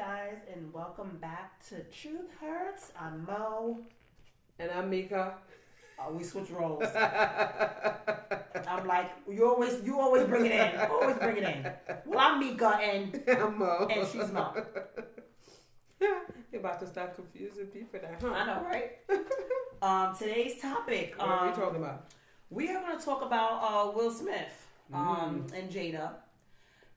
guys, 0.00 0.38
and 0.50 0.72
welcome 0.72 1.18
back 1.20 1.62
to 1.68 1.82
Truth 1.92 2.30
Hurts. 2.40 2.90
I'm 2.98 3.26
Mo. 3.26 3.80
And 4.58 4.70
I'm 4.70 4.88
Mika. 4.88 5.34
Uh, 5.98 6.10
we 6.10 6.24
switch 6.24 6.48
roles. 6.48 6.84
I'm 6.94 8.86
like, 8.86 9.10
you 9.30 9.46
always, 9.46 9.82
you 9.84 10.00
always 10.00 10.26
bring 10.26 10.46
it 10.46 10.52
in. 10.52 10.80
Always 10.90 11.18
bring 11.18 11.36
it 11.36 11.42
in. 11.42 11.70
Well, 12.06 12.18
I'm 12.18 12.40
Mika, 12.40 12.78
and 12.78 13.22
I'm 13.28 13.58
Mo. 13.58 13.88
and 13.90 14.08
she's 14.08 14.32
Mo. 14.32 14.64
You're 16.00 16.60
about 16.60 16.80
to 16.80 16.86
start 16.86 17.14
confusing 17.14 17.66
people 17.66 18.00
now, 18.02 18.16
huh? 18.22 18.34
I 18.34 18.46
know, 18.46 18.66
right? 18.66 18.92
Um, 19.82 20.16
today's 20.16 20.62
topic. 20.62 21.12
What 21.18 21.28
are 21.28 21.44
we 21.44 21.52
um, 21.52 21.60
talking 21.60 21.76
about? 21.76 22.06
We 22.48 22.70
are 22.70 22.80
going 22.80 22.98
to 22.98 23.04
talk 23.04 23.20
about 23.20 23.60
uh, 23.62 23.90
Will 23.94 24.10
Smith 24.10 24.66
um, 24.94 25.46
and 25.54 25.70
Jada 25.70 26.12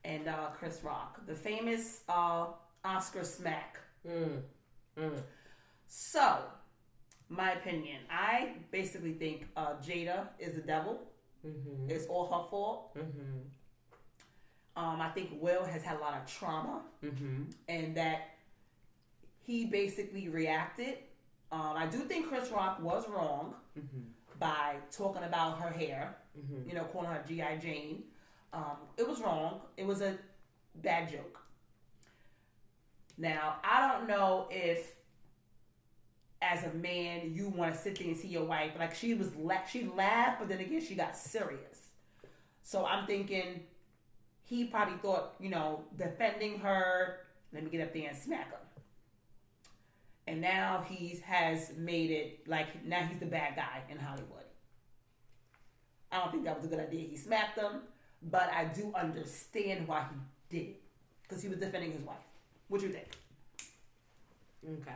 and 0.06 0.30
uh, 0.30 0.52
Chris 0.58 0.80
Rock, 0.84 1.20
the 1.28 1.36
famous 1.36 2.02
uh, 2.08 2.46
Oscar 2.84 3.23
smack. 3.23 3.80
Mm. 4.08 4.42
Mm. 5.00 5.22
So, 5.88 6.38
my 7.30 7.54
opinion, 7.54 8.00
I 8.10 8.54
basically 8.72 9.14
think 9.14 9.48
uh, 9.55 9.74
Jada 9.86 10.28
is 10.40 10.55
the 10.55 10.62
devil. 10.62 11.00
Mm-hmm. 11.46 11.90
It's 11.90 12.05
all 12.08 12.26
her 12.27 12.50
fault. 12.50 12.96
Mm-hmm. 12.98 13.40
Um, 14.76 15.02
I 15.02 15.10
think 15.10 15.30
Will 15.40 15.64
has 15.66 15.84
had 15.84 15.98
a 15.98 16.00
lot 16.00 16.16
of 16.20 16.26
trauma, 16.26 16.82
Mm-hmm. 17.04 17.44
and 17.68 17.96
that 17.96 18.22
he 19.46 19.66
basically 19.66 20.30
reacted. 20.30 20.96
Um, 21.52 21.74
I 21.76 21.86
do 21.86 22.00
think 22.00 22.27
Chris 22.27 22.50
Rock 22.52 22.82
was 22.82 23.08
wrong 23.08 23.54
Mm-hmm. 23.77 24.00
by 24.40 24.76
talking 24.91 25.24
about 25.24 25.60
her 25.60 25.70
hair. 25.72 26.16
Mm-hmm. 26.38 26.68
you 26.68 26.74
know, 26.76 26.84
calling 26.86 27.10
her 27.10 27.24
G.I. 27.27 27.58
Jane. 27.58 28.04
Um, 28.54 28.77
it 28.98 29.08
was 29.08 29.22
wrong. 29.22 29.62
It 29.77 29.86
was 29.86 30.02
a 30.02 30.18
bad 30.82 31.12
joke. 31.12 31.40
Now, 33.17 33.58
I 33.63 33.88
don't 33.88 34.08
know 34.08 34.48
if, 34.49 34.94
as 36.41 36.63
a 36.63 36.74
man, 36.74 37.34
you 37.34 37.49
want 37.49 37.74
to 37.74 37.79
sit 37.79 37.98
there 37.98 38.07
and 38.07 38.18
see 38.18 38.27
your 38.27 38.46
wife. 38.46 38.71
Like, 38.77 38.96
she 38.96 39.13
was, 39.13 39.35
la- 39.35 39.65
she 39.65 39.85
laughed, 39.85 40.40
but 40.40 40.49
then 40.49 40.60
again, 40.60 40.82
she 40.82 40.96
got 40.96 41.15
serious. 41.15 41.79
So 42.63 42.85
I'm 42.85 43.05
thinking 43.05 43.62
he 44.43 44.65
probably 44.65 44.98
thought, 44.98 45.35
you 45.40 45.49
know, 45.49 45.84
defending 45.98 46.60
her, 46.60 47.20
let 47.54 47.63
me 47.63 47.70
get 47.70 47.82
up 47.82 47.93
there 47.93 48.10
and 48.10 48.18
smack 48.18 48.51
her. 48.51 48.57
And 50.26 50.41
now 50.41 50.85
he 50.88 51.21
has 51.26 51.73
made 51.77 52.10
it 52.10 52.48
like 52.48 52.85
now 52.85 53.01
he's 53.01 53.20
the 53.20 53.26
bad 53.26 53.55
guy 53.55 53.82
in 53.90 53.98
Hollywood. 53.98 54.29
I 56.12 56.20
don't 56.20 56.32
think 56.32 56.45
that 56.45 56.55
was 56.55 56.66
a 56.66 56.68
good 56.70 56.79
idea. 56.79 57.07
He 57.10 57.18
smacked 57.18 57.57
them, 57.57 57.82
but 58.21 58.49
I 58.54 58.66
do 58.66 58.93
understand 58.95 59.88
why 59.88 60.05
he 60.10 60.57
did 60.57 60.68
it 60.70 60.82
because 61.23 61.41
he 61.41 61.49
was 61.49 61.57
defending 61.57 61.91
his 61.91 62.01
wife. 62.01 62.18
What 62.74 62.82
you 62.82 62.90
think? 62.90 63.05
Okay. 64.68 64.96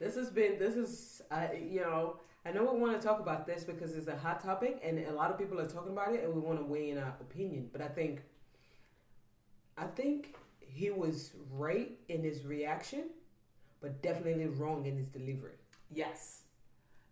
This 0.00 0.14
has 0.14 0.30
been, 0.30 0.58
this 0.58 0.76
is, 0.76 1.20
uh, 1.30 1.48
you 1.52 1.80
know, 1.80 2.20
I 2.46 2.52
know 2.52 2.72
we 2.72 2.80
want 2.80 2.98
to 2.98 3.06
talk 3.06 3.20
about 3.20 3.46
this 3.46 3.64
because 3.64 3.94
it's 3.94 4.08
a 4.08 4.16
hot 4.16 4.42
topic 4.42 4.80
and 4.82 4.98
a 4.98 5.12
lot 5.12 5.30
of 5.30 5.36
people 5.36 5.60
are 5.60 5.66
talking 5.66 5.92
about 5.92 6.14
it 6.14 6.24
and 6.24 6.32
we 6.32 6.40
want 6.40 6.58
to 6.58 6.64
weigh 6.64 6.88
in 6.88 6.96
our 6.96 7.14
opinion. 7.20 7.68
But 7.70 7.82
I 7.82 7.88
think, 7.88 8.22
I 9.76 9.84
think 9.84 10.36
he 10.58 10.88
was 10.88 11.32
right 11.52 11.98
in 12.08 12.24
his 12.24 12.46
reaction, 12.46 13.10
but 13.82 14.00
definitely 14.00 14.46
wrong 14.46 14.86
in 14.86 14.96
his 14.96 15.08
delivery. 15.08 15.58
Yes, 15.90 16.44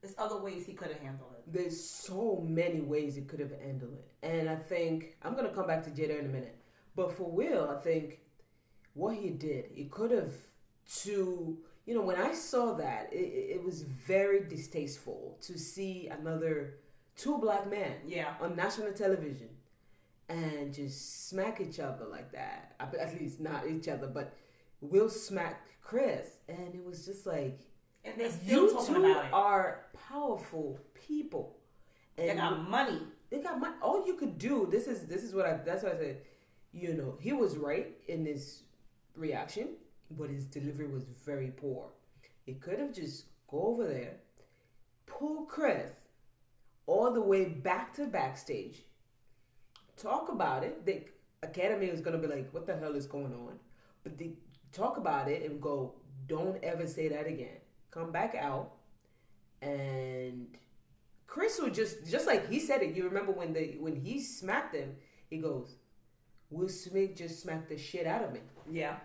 there's 0.00 0.14
other 0.16 0.40
ways 0.40 0.64
he 0.64 0.72
could 0.72 0.88
have 0.88 1.00
handled 1.00 1.32
it. 1.36 1.44
There's 1.46 1.78
so 1.78 2.42
many 2.42 2.80
ways 2.80 3.16
he 3.16 3.20
could 3.20 3.40
have 3.40 3.52
handled 3.60 3.92
it. 3.92 4.08
And 4.26 4.48
I 4.48 4.56
think, 4.56 5.18
I'm 5.20 5.34
going 5.34 5.46
to 5.46 5.54
come 5.54 5.66
back 5.66 5.84
to 5.84 5.90
Jada 5.90 6.18
in 6.18 6.24
a 6.24 6.30
minute. 6.30 6.56
But 6.94 7.12
for 7.12 7.30
Will, 7.30 7.68
I 7.68 7.78
think 7.82 8.20
what 8.96 9.16
he 9.16 9.30
did, 9.30 9.66
he 9.74 9.86
could 9.86 10.12
have, 10.12 10.32
to, 11.04 11.58
you 11.86 11.94
know, 11.94 12.02
when 12.02 12.16
I 12.16 12.32
saw 12.34 12.74
that, 12.74 13.12
it, 13.12 13.16
it 13.56 13.64
was 13.64 13.82
very 13.82 14.40
distasteful 14.48 15.38
to 15.42 15.58
see 15.58 16.08
another, 16.08 16.78
two 17.16 17.38
black 17.38 17.68
men 17.70 17.94
Yeah, 18.06 18.34
on 18.40 18.56
national 18.56 18.92
television 18.92 19.50
and 20.28 20.72
just 20.74 21.28
smack 21.28 21.60
each 21.60 21.78
other 21.80 22.04
like 22.06 22.32
that. 22.32 22.74
At 22.80 22.94
at 22.94 23.20
least 23.20 23.40
not 23.40 23.68
each 23.68 23.88
other, 23.88 24.08
but 24.08 24.34
Will 24.80 25.08
smack 25.08 25.66
Chris. 25.82 26.28
And 26.48 26.74
it 26.74 26.84
was 26.84 27.06
just 27.06 27.26
like, 27.26 27.60
and 28.04 28.14
they're 28.18 28.30
still 28.30 28.64
you 28.64 28.72
talking 28.72 28.94
two 28.94 29.04
about 29.06 29.26
it. 29.26 29.32
are 29.32 29.86
powerful 30.08 30.80
people. 30.94 31.56
They 32.16 32.30
And 32.30 32.38
got 32.38 32.68
money. 32.68 33.00
they 33.30 33.40
got 33.40 33.60
money. 33.60 33.74
All 33.82 34.06
you 34.06 34.14
could 34.14 34.38
do. 34.38 34.68
This 34.70 34.86
is 34.86 35.06
this 35.06 35.22
is 35.24 35.34
what 35.34 35.46
I. 35.46 35.54
That's 35.64 35.82
what 35.84 35.94
I 35.94 35.98
said. 35.98 36.18
You 36.72 36.94
know, 36.94 37.16
he 37.20 37.32
was 37.32 37.56
right 37.56 37.96
in 38.08 38.26
his 38.26 38.62
reaction, 39.16 39.76
but 40.10 40.30
his 40.30 40.44
delivery 40.44 40.86
was 40.86 41.04
very 41.24 41.50
poor. 41.50 41.90
He 42.44 42.54
could 42.54 42.78
have 42.78 42.92
just 42.92 43.26
go 43.48 43.62
over 43.62 43.86
there, 43.86 44.16
pull 45.06 45.46
Chris 45.46 45.90
all 46.86 47.12
the 47.12 47.20
way 47.20 47.44
back 47.44 47.94
to 47.94 48.06
backstage, 48.06 48.84
talk 49.96 50.28
about 50.28 50.62
it. 50.62 50.84
The 50.86 51.04
Academy 51.42 51.86
is 51.86 52.00
gonna 52.00 52.18
be 52.18 52.28
like, 52.28 52.52
"What 52.52 52.66
the 52.66 52.76
hell 52.76 52.94
is 52.94 53.06
going 53.06 53.34
on?" 53.34 53.58
But 54.02 54.16
they 54.18 54.34
talk 54.72 54.96
about 54.96 55.28
it 55.28 55.42
and 55.42 55.60
go, 55.60 55.94
"Don't 56.26 56.62
ever 56.62 56.86
say 56.86 57.08
that 57.08 57.26
again." 57.26 57.60
Come 57.90 58.12
back 58.12 58.34
out 58.34 58.76
and 59.62 60.56
Chris 61.26 61.60
would 61.60 61.74
just 61.74 62.06
just 62.06 62.26
like 62.26 62.48
he 62.48 62.60
said 62.60 62.82
it. 62.82 62.94
You 62.94 63.04
remember 63.04 63.32
when 63.32 63.52
the 63.52 63.76
when 63.78 63.96
he 63.96 64.20
smacked 64.20 64.74
him, 64.74 64.96
he 65.28 65.38
goes, 65.38 65.76
"Will 66.50 66.68
Smith 66.68 67.16
just 67.16 67.40
smacked 67.40 67.68
the 67.68 67.78
shit 67.78 68.06
out 68.06 68.22
of 68.24 68.32
me." 68.32 68.40
Yeah, 68.70 68.96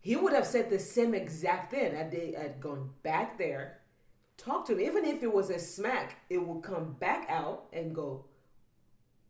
He 0.00 0.16
would 0.16 0.32
have 0.32 0.46
said 0.46 0.70
the 0.70 0.78
same 0.78 1.14
exact 1.14 1.70
thing. 1.72 1.94
Had 1.94 2.60
gone 2.60 2.90
back 3.02 3.36
there, 3.38 3.80
talk 4.36 4.66
to 4.66 4.72
him. 4.72 4.80
Even 4.80 5.04
if 5.04 5.22
it 5.22 5.32
was 5.32 5.50
a 5.50 5.58
smack, 5.58 6.16
it 6.30 6.38
would 6.38 6.62
come 6.62 6.94
back 6.94 7.26
out 7.28 7.66
and 7.72 7.94
go, 7.94 8.24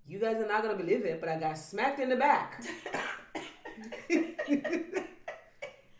"You 0.06 0.18
guys 0.18 0.36
are 0.36 0.46
not 0.48 0.62
gonna 0.62 0.76
believe 0.76 1.04
it, 1.04 1.20
but 1.20 1.28
I 1.28 1.38
got 1.38 1.58
smacked 1.58 2.00
in 2.00 2.08
the 2.08 2.16
back." 2.16 2.64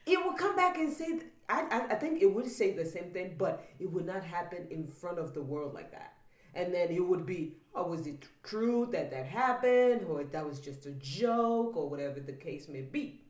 it 0.06 0.24
would 0.24 0.36
come 0.36 0.56
back 0.56 0.76
and 0.78 0.92
say, 0.92 1.20
I, 1.48 1.62
I, 1.70 1.92
I 1.92 1.94
think 1.96 2.20
it 2.22 2.26
would 2.32 2.46
say 2.46 2.72
the 2.72 2.84
same 2.84 3.10
thing, 3.12 3.36
but 3.38 3.64
it 3.78 3.90
would 3.90 4.06
not 4.06 4.22
happen 4.24 4.66
in 4.70 4.86
front 4.86 5.18
of 5.18 5.34
the 5.34 5.42
world 5.42 5.74
like 5.74 5.90
that. 5.92 6.14
And 6.54 6.72
then 6.74 6.90
it 6.90 7.06
would 7.06 7.26
be, 7.26 7.56
oh, 7.74 7.88
was 7.88 8.06
it 8.06 8.24
true 8.42 8.88
that 8.92 9.10
that 9.10 9.26
happened, 9.26 10.06
or 10.08 10.24
that 10.24 10.46
was 10.46 10.60
just 10.60 10.86
a 10.86 10.92
joke, 10.92 11.76
or 11.76 11.88
whatever 11.88 12.20
the 12.20 12.32
case 12.32 12.68
may 12.68 12.82
be. 12.82 13.22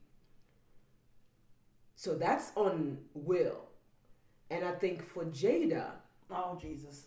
So 1.96 2.14
that's 2.14 2.52
on 2.54 2.98
Will. 3.14 3.58
And 4.50 4.64
I 4.64 4.72
think 4.72 5.04
for 5.06 5.24
Jada, 5.24 5.90
Oh 6.30 6.58
Jesus, 6.60 7.06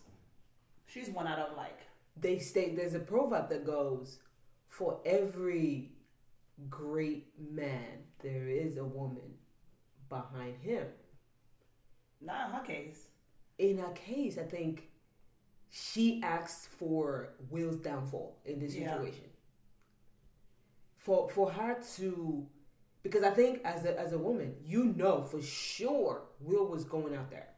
she's 0.86 1.08
one 1.08 1.26
I 1.26 1.36
don't 1.36 1.56
like. 1.56 1.78
they 2.20 2.38
state 2.38 2.76
there's 2.76 2.94
a 2.94 2.98
proverb 3.00 3.48
that 3.50 3.64
goes, 3.64 4.18
for 4.68 5.00
every 5.04 5.92
great 6.68 7.28
man, 7.38 8.04
there 8.22 8.48
is 8.48 8.76
a 8.76 8.84
woman 8.84 9.34
behind 10.08 10.56
him. 10.60 10.86
Not 12.20 12.48
in 12.48 12.54
her 12.54 12.62
case. 12.64 13.06
In 13.58 13.78
her 13.78 13.92
case, 13.92 14.38
I 14.38 14.42
think 14.42 14.88
she 15.74 16.22
asked 16.22 16.68
for 16.68 17.30
Will's 17.50 17.76
downfall 17.76 18.36
in 18.44 18.60
this 18.60 18.74
Yeah. 18.74 18.92
situation. 18.94 19.30
For 20.98 21.28
for 21.30 21.50
her 21.50 21.78
to 21.96 22.46
because 23.02 23.24
I 23.24 23.30
think 23.30 23.62
as 23.64 23.84
a 23.84 23.98
as 23.98 24.12
a 24.12 24.18
woman, 24.18 24.54
you 24.64 24.84
know 24.84 25.22
for 25.22 25.40
sure 25.42 26.22
Will 26.40 26.66
was 26.66 26.84
going 26.84 27.14
out 27.16 27.30
there. 27.30 27.48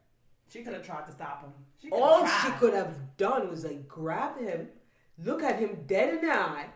She 0.47 0.63
could 0.63 0.73
have 0.73 0.85
tried 0.85 1.05
to 1.07 1.11
stop 1.11 1.41
him. 1.43 1.53
She 1.81 1.89
All 1.91 2.21
tried. 2.21 2.41
she 2.45 2.51
could 2.59 2.73
have 2.73 3.17
done 3.17 3.49
was 3.49 3.63
like 3.65 3.87
grab 3.87 4.39
him, 4.39 4.69
look 5.19 5.43
at 5.43 5.59
him 5.59 5.83
dead 5.85 6.15
in 6.15 6.21
the 6.21 6.33
eye. 6.33 6.67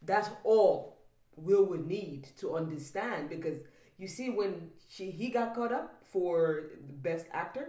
That's 0.00 0.30
all 0.42 0.98
Will 1.36 1.64
would 1.66 1.86
need 1.86 2.28
to 2.38 2.56
understand 2.56 3.28
because 3.28 3.58
you 3.98 4.08
see 4.08 4.30
when 4.30 4.70
she 4.88 5.10
he 5.10 5.28
got 5.30 5.54
caught 5.54 5.72
up 5.72 6.02
for 6.04 6.70
the 6.88 6.92
best 6.94 7.26
actor, 7.32 7.68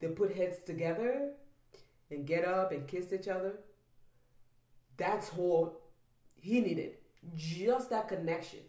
they 0.00 0.08
put 0.08 0.34
heads 0.36 0.58
together 0.66 1.32
and 2.10 2.26
get 2.26 2.44
up 2.44 2.72
and 2.72 2.86
kiss 2.86 3.12
each 3.12 3.28
other. 3.28 3.54
That's 4.96 5.30
all 5.38 5.80
he 6.34 6.60
needed. 6.60 6.96
Just 7.36 7.90
that 7.90 8.08
connection. 8.08 8.60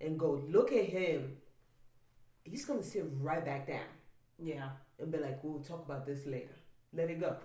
And 0.00 0.18
go 0.18 0.40
look 0.48 0.72
at 0.72 0.84
him. 0.84 1.36
He's 2.44 2.64
gonna 2.64 2.82
sit 2.82 3.06
right 3.20 3.44
back 3.44 3.66
down 3.66 3.86
Yeah, 4.38 4.68
and 4.98 5.10
be 5.10 5.18
like, 5.18 5.42
we'll 5.42 5.62
talk 5.62 5.84
about 5.84 6.04
this 6.04 6.26
later. 6.26 6.54
Let 6.92 7.10
it 7.10 7.20
go. 7.20 7.36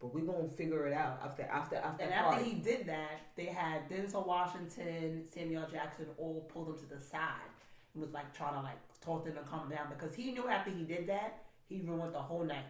But 0.00 0.14
we're 0.14 0.24
gonna 0.24 0.48
figure 0.48 0.86
it 0.86 0.92
out 0.92 1.20
after 1.24 1.42
after 1.44 1.76
after 1.76 2.04
and 2.04 2.12
party. 2.12 2.36
after 2.36 2.44
he 2.44 2.54
did 2.60 2.86
that, 2.86 3.20
they 3.36 3.46
had 3.46 3.88
Denzel 3.88 4.26
Washington, 4.26 5.24
Samuel 5.32 5.66
Jackson 5.70 6.06
all 6.18 6.46
pulled 6.52 6.68
him 6.68 6.78
to 6.78 6.94
the 6.94 7.00
side 7.00 7.50
and 7.94 8.02
was 8.02 8.12
like 8.12 8.34
trying 8.34 8.54
to 8.54 8.60
like 8.60 8.78
talk 9.00 9.24
them 9.24 9.34
to 9.34 9.40
calm 9.42 9.68
down 9.70 9.88
because 9.90 10.14
he 10.14 10.32
knew 10.32 10.48
after 10.48 10.70
he 10.70 10.84
did 10.84 11.06
that, 11.08 11.44
he 11.68 11.80
ruined 11.80 12.14
the 12.14 12.20
whole 12.20 12.44
night. 12.44 12.64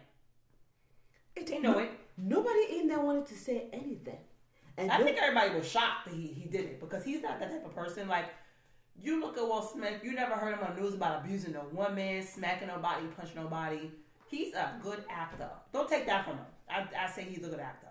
It- 1.35 1.47
They 1.47 1.59
know 1.59 1.79
it. 1.79 1.91
Nobody 2.17 2.79
in 2.79 2.87
there 2.87 2.99
wanted 2.99 3.25
to 3.27 3.35
say 3.35 3.69
anything. 3.73 4.19
And 4.77 4.91
I 4.91 4.97
no- 4.97 5.03
think 5.05 5.17
everybody 5.17 5.55
was 5.55 5.67
shocked 5.69 6.05
that 6.05 6.13
he, 6.13 6.27
he 6.27 6.47
did 6.49 6.61
it 6.65 6.79
because 6.79 7.03
he's 7.03 7.21
not 7.21 7.39
that 7.39 7.51
type 7.51 7.65
of 7.65 7.73
person. 7.75 8.07
Like, 8.07 8.25
You 8.99 9.19
look 9.19 9.37
at 9.37 9.43
Will 9.43 9.61
Smith. 9.63 10.03
You 10.03 10.13
never 10.13 10.33
heard 10.35 10.53
him 10.57 10.63
on 10.67 10.75
the 10.75 10.81
news 10.81 10.93
about 10.93 11.23
abusing 11.23 11.55
a 11.55 11.63
woman, 11.69 12.21
smacking 12.23 12.67
nobody, 12.67 13.07
punching 13.07 13.35
nobody. 13.35 13.89
He's 14.27 14.53
a 14.53 14.77
good 14.83 15.03
actor. 15.09 15.49
Don't 15.73 15.89
take 15.89 16.05
that 16.05 16.25
from 16.25 16.35
him. 16.37 16.45
I, 16.69 16.85
I 17.05 17.09
say 17.09 17.23
he's 17.23 17.43
a 17.43 17.49
good 17.49 17.59
actor. 17.59 17.87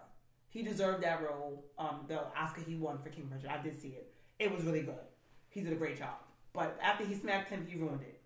He 0.50 0.62
deserved 0.62 1.02
that 1.02 1.22
role. 1.22 1.64
Um, 1.78 2.04
the 2.06 2.20
Oscar 2.36 2.60
he 2.62 2.76
won 2.76 2.98
for 2.98 3.08
King 3.08 3.28
Richard. 3.32 3.50
I 3.50 3.62
did 3.62 3.80
see 3.80 3.88
it. 3.88 4.12
It 4.38 4.52
was 4.54 4.62
really 4.64 4.82
good. 4.82 4.94
He 5.48 5.60
did 5.62 5.72
a 5.72 5.76
great 5.76 5.98
job. 5.98 6.16
But 6.52 6.78
after 6.82 7.04
he 7.04 7.14
smacked 7.14 7.48
him, 7.50 7.66
he 7.66 7.76
ruined 7.78 8.02
it. 8.02 8.20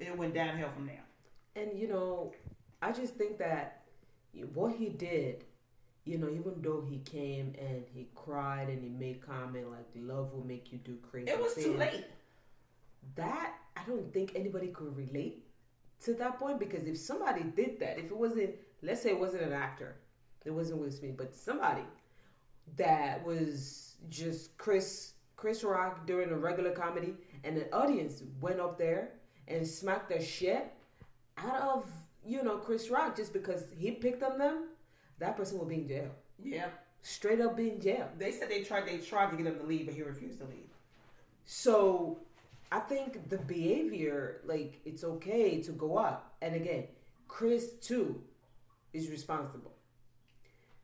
It 0.00 0.16
went 0.16 0.34
downhill 0.34 0.68
from 0.70 0.86
there. 0.86 1.04
And 1.56 1.78
you 1.78 1.88
know, 1.88 2.32
I 2.82 2.92
just 2.92 3.14
think 3.14 3.38
that 3.38 3.77
what 4.54 4.74
he 4.76 4.88
did, 4.88 5.44
you 6.04 6.18
know, 6.18 6.28
even 6.28 6.54
though 6.58 6.84
he 6.88 6.98
came 6.98 7.54
and 7.58 7.84
he 7.92 8.08
cried 8.14 8.68
and 8.68 8.82
he 8.82 8.88
made 8.88 9.20
comment 9.20 9.70
like 9.70 9.86
love 9.96 10.32
will 10.32 10.44
make 10.44 10.72
you 10.72 10.78
do 10.78 10.96
crazy. 11.10 11.30
It 11.30 11.40
was 11.40 11.54
too 11.54 11.74
late. 11.74 12.04
That 13.14 13.54
I 13.76 13.82
don't 13.86 14.12
think 14.12 14.32
anybody 14.34 14.68
could 14.68 14.96
relate 14.96 15.44
to 16.04 16.14
that 16.14 16.38
point 16.38 16.58
because 16.58 16.84
if 16.84 16.96
somebody 16.98 17.42
did 17.42 17.80
that, 17.80 17.98
if 17.98 18.06
it 18.06 18.16
wasn't, 18.16 18.54
let's 18.82 19.02
say 19.02 19.10
it 19.10 19.18
wasn't 19.18 19.42
an 19.42 19.52
actor, 19.52 19.96
it 20.44 20.50
wasn't 20.50 20.80
Will 20.80 20.90
Smith, 20.90 21.16
but 21.16 21.34
somebody 21.34 21.82
that 22.76 23.24
was 23.24 23.96
just 24.08 24.56
Chris 24.58 25.12
Chris 25.36 25.62
Rock 25.62 26.06
during 26.06 26.30
a 26.30 26.36
regular 26.36 26.72
comedy, 26.72 27.14
and 27.44 27.56
the 27.56 27.72
audience 27.72 28.22
went 28.40 28.60
up 28.60 28.76
there 28.76 29.12
and 29.46 29.66
smacked 29.66 30.08
the 30.08 30.22
shit 30.22 30.72
out 31.36 31.62
of 31.62 31.86
you 32.24 32.42
know 32.42 32.58
Chris 32.58 32.90
Rock 32.90 33.16
just 33.16 33.32
because 33.32 33.64
he 33.76 33.90
picked 33.92 34.22
on 34.22 34.38
them, 34.38 34.68
that 35.18 35.36
person 35.36 35.58
will 35.58 35.66
be 35.66 35.76
in 35.76 35.88
jail. 35.88 36.10
Yeah. 36.42 36.68
Straight 37.02 37.40
up 37.40 37.56
be 37.56 37.70
in 37.70 37.80
jail. 37.80 38.08
They 38.18 38.32
said 38.32 38.48
they 38.50 38.62
tried 38.62 38.86
they 38.86 38.98
tried 38.98 39.30
to 39.30 39.36
get 39.36 39.46
him 39.46 39.58
to 39.58 39.64
leave, 39.66 39.86
but 39.86 39.94
he 39.94 40.02
refused 40.02 40.38
to 40.40 40.44
leave. 40.44 40.68
So 41.44 42.18
I 42.70 42.80
think 42.80 43.28
the 43.30 43.38
behavior, 43.38 44.40
like 44.44 44.80
it's 44.84 45.04
okay 45.04 45.62
to 45.62 45.72
go 45.72 45.96
up. 45.96 46.36
And 46.42 46.54
again, 46.54 46.84
Chris 47.26 47.72
too 47.80 48.22
is 48.92 49.10
responsible. 49.10 49.72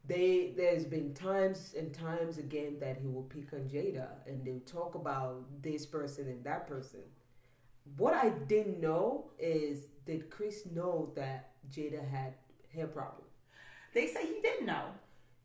They 0.06 0.52
there's 0.56 0.84
been 0.84 1.14
times 1.14 1.74
and 1.76 1.92
times 1.92 2.38
again 2.38 2.78
that 2.80 2.98
he 2.98 3.06
will 3.06 3.22
pick 3.22 3.52
on 3.52 3.60
Jada 3.60 4.08
and 4.26 4.44
they'll 4.44 4.60
talk 4.60 4.94
about 4.94 5.44
this 5.62 5.86
person 5.86 6.28
and 6.28 6.44
that 6.44 6.66
person. 6.66 7.00
What 7.96 8.14
I 8.14 8.30
didn't 8.30 8.80
know 8.80 9.30
is 9.38 9.88
did 10.06 10.30
Chris 10.30 10.66
know 10.72 11.12
that 11.16 11.52
Jada 11.70 12.06
had 12.08 12.34
hair 12.74 12.86
problem? 12.86 13.24
They 13.94 14.06
say 14.08 14.26
he 14.26 14.40
didn't 14.40 14.66
know. 14.66 14.86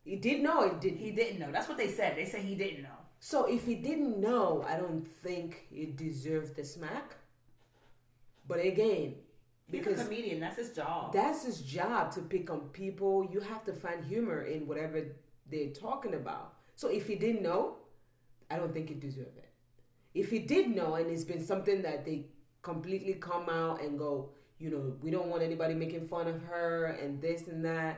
He 0.03 0.15
did 0.15 0.41
know 0.41 0.63
it 0.63 0.81
did 0.81 0.95
He 0.95 1.11
didn't 1.11 1.39
know. 1.39 1.51
That's 1.51 1.67
what 1.67 1.77
they 1.77 1.89
said. 1.89 2.17
They 2.17 2.25
say 2.25 2.41
he 2.41 2.55
didn't 2.55 2.83
know. 2.83 2.89
So 3.19 3.45
if 3.45 3.65
he 3.65 3.75
didn't 3.75 4.19
know, 4.19 4.65
I 4.67 4.77
don't 4.77 5.05
think 5.05 5.67
he 5.69 5.85
deserved 5.85 6.55
the 6.55 6.63
smack. 6.63 7.15
But 8.47 8.59
again, 8.65 9.15
He's 9.67 9.79
because 9.79 10.01
a 10.01 10.03
comedian. 10.05 10.39
That's 10.39 10.57
his 10.57 10.71
job. 10.71 11.13
that's 11.13 11.45
his 11.45 11.61
job 11.61 12.11
to 12.13 12.21
pick 12.21 12.49
on 12.49 12.61
people, 12.69 13.27
you 13.31 13.39
have 13.39 13.63
to 13.65 13.73
find 13.73 14.03
humor 14.03 14.41
in 14.43 14.67
whatever 14.67 15.03
they're 15.51 15.69
talking 15.69 16.15
about. 16.15 16.53
So 16.75 16.87
if 16.87 17.07
he 17.07 17.15
didn't 17.15 17.43
know, 17.43 17.75
I 18.49 18.57
don't 18.57 18.73
think 18.73 18.89
he 18.89 18.95
deserved 18.95 19.37
it. 19.37 19.49
If 20.15 20.31
he 20.31 20.39
did 20.39 20.69
know 20.69 20.95
and 20.95 21.11
it's 21.11 21.23
been 21.23 21.45
something 21.45 21.83
that 21.83 22.05
they 22.05 22.25
completely 22.63 23.13
come 23.13 23.47
out 23.49 23.81
and 23.81 23.99
go, 23.99 24.31
you 24.59 24.69
know, 24.69 24.93
we 25.01 25.09
don't 25.09 25.27
want 25.27 25.41
anybody 25.41 25.73
making 25.73 26.07
fun 26.07 26.27
of 26.27 26.41
her 26.43 26.85
and 27.01 27.21
this 27.21 27.47
and 27.47 27.63
that, 27.65 27.97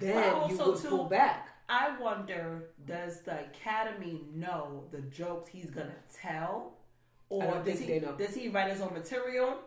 then 0.00 0.50
you 0.50 0.56
would 0.56 0.80
too, 0.80 0.88
pull 0.88 1.04
back. 1.04 1.48
I 1.68 1.98
wonder, 2.00 2.70
does 2.86 3.22
the 3.22 3.40
Academy 3.40 4.22
know 4.34 4.84
the 4.92 5.00
jokes 5.00 5.48
he's 5.48 5.70
gonna 5.70 5.94
tell, 6.14 6.74
or 7.28 7.62
does 7.64 7.80
he 7.80 7.98
does 7.98 8.34
he 8.34 8.48
write 8.48 8.70
his 8.70 8.80
own 8.80 8.92
material? 8.94 9.58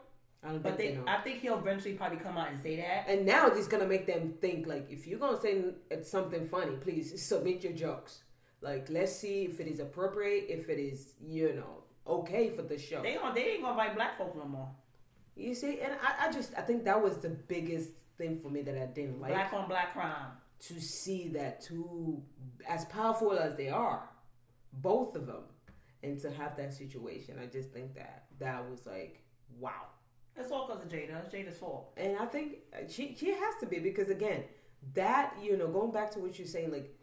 I 0.42 0.48
don't 0.51 0.63
But 0.63 0.78
think 0.78 0.78
they, 0.78 0.96
they 0.96 1.06
know. 1.06 1.12
I 1.12 1.22
think 1.22 1.42
he'll 1.42 1.57
eventually 1.57 1.96
probably 1.96 2.18
come 2.18 2.38
out 2.38 2.50
and 2.50 2.62
say 2.62 2.78
that. 2.78 3.10
And 3.10 3.25
now 3.25 3.48
it's 3.48 3.68
gonna 3.68 3.88
make 3.88 4.07
them 4.07 4.34
think 4.40 4.68
like 4.68 4.88
if 4.90 5.06
you're 5.06 5.19
gonna 5.19 5.40
say 5.40 5.66
something 6.01 6.48
funny, 6.48 6.78
please 6.78 7.22
submit 7.22 7.63
your 7.63 7.74
jokes. 7.74 8.24
Like 8.62 8.90
let's 8.90 9.13
see 9.13 9.44
if 9.44 9.60
it 9.60 9.68
is 9.68 9.80
appropriate, 9.81 10.46
if 10.48 10.69
it 10.69 10.80
is 10.80 11.13
you 11.22 11.54
know 11.54 11.84
okay 12.07 12.50
for 12.50 12.62
the 12.62 12.78
show. 12.78 13.01
They 13.01 13.16
don't. 13.16 13.36
They 13.36 13.51
ain't 13.51 13.63
gonna 13.63 13.78
write 13.78 13.96
black 13.96 14.18
folk 14.18 14.36
no 14.38 14.46
more. 14.46 14.69
You 15.36 15.56
see, 15.56 15.80
and 15.81 15.94
I, 16.02 16.28
I 16.28 16.31
just 16.31 16.54
I 16.58 16.62
think 16.62 16.84
that 16.86 17.02
was 17.02 17.18
the 17.18 17.30
biggest 17.30 17.92
thing 18.18 18.38
for 18.38 18.50
me 18.50 18.62
that 18.64 18.78
I 18.78 18.88
didn't 18.88 19.22
like 19.22 19.31
black 19.31 19.54
on 19.54 19.68
black 19.68 19.94
crime. 19.94 20.31
to 20.68 20.81
see 20.81 21.30
that 21.30 21.62
two 21.62 22.22
as 22.68 22.86
powerful 22.86 23.31
as 23.38 23.56
they 23.56 23.70
are, 23.70 24.10
both 24.74 25.16
of 25.16 25.28
them, 25.28 25.44
and 26.04 26.20
to 26.22 26.31
have 26.31 26.58
that 26.58 26.74
situation. 26.74 27.38
I 27.42 27.46
just 27.46 27.72
think 27.72 27.96
that 27.96 28.26
that 28.40 28.70
was 28.70 28.86
like 28.86 29.24
wow. 29.60 29.88
It's 30.36 30.52
all 30.52 30.68
because 30.68 30.84
of 30.84 30.90
Jada. 30.90 31.26
It's 31.26 31.34
Jada's 31.34 31.58
fault. 31.58 31.92
And 31.98 32.18
I 32.18 32.25
think 32.25 32.58
she 32.90 33.16
she 33.18 33.32
has 33.32 33.56
to 33.62 33.66
be 33.66 33.80
because 33.80 34.10
again, 34.10 34.44
that 34.94 35.36
you 35.42 35.58
know, 35.58 35.68
going 35.68 35.92
back 35.92 36.12
to 36.12 36.20
what 36.20 36.38
you're 36.38 36.48
saying, 36.48 36.72
like, 36.72 36.94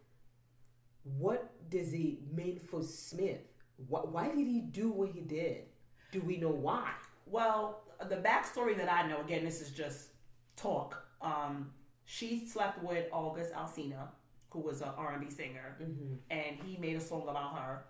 what 1.18 1.52
does 1.70 1.92
he 1.92 2.20
mean 2.32 2.58
for 2.58 2.82
Smith? 2.82 3.40
Why, 3.88 4.00
why 4.00 4.28
did 4.28 4.46
he 4.46 4.60
do 4.60 4.90
what 4.90 5.10
he 5.10 5.20
did? 5.20 5.64
Do 6.12 6.20
we 6.22 6.38
know 6.38 6.50
why? 6.50 6.90
Well, 7.26 7.82
the 8.08 8.16
backstory 8.16 8.76
that 8.76 8.92
I 8.92 9.06
know, 9.08 9.20
again, 9.20 9.44
this 9.44 9.60
is 9.60 9.70
just 9.70 10.08
talk. 10.56 11.02
Um, 11.22 11.70
she 12.04 12.46
slept 12.46 12.82
with 12.82 13.06
August 13.12 13.52
Alsina, 13.52 14.08
who 14.50 14.60
was 14.60 14.80
an 14.80 14.90
R&B 14.96 15.30
singer, 15.30 15.76
Mm-hmm. 15.82 16.14
and 16.30 16.56
he 16.64 16.76
made 16.78 16.96
a 16.96 17.00
song 17.00 17.26
about 17.28 17.58
her. 17.58 17.84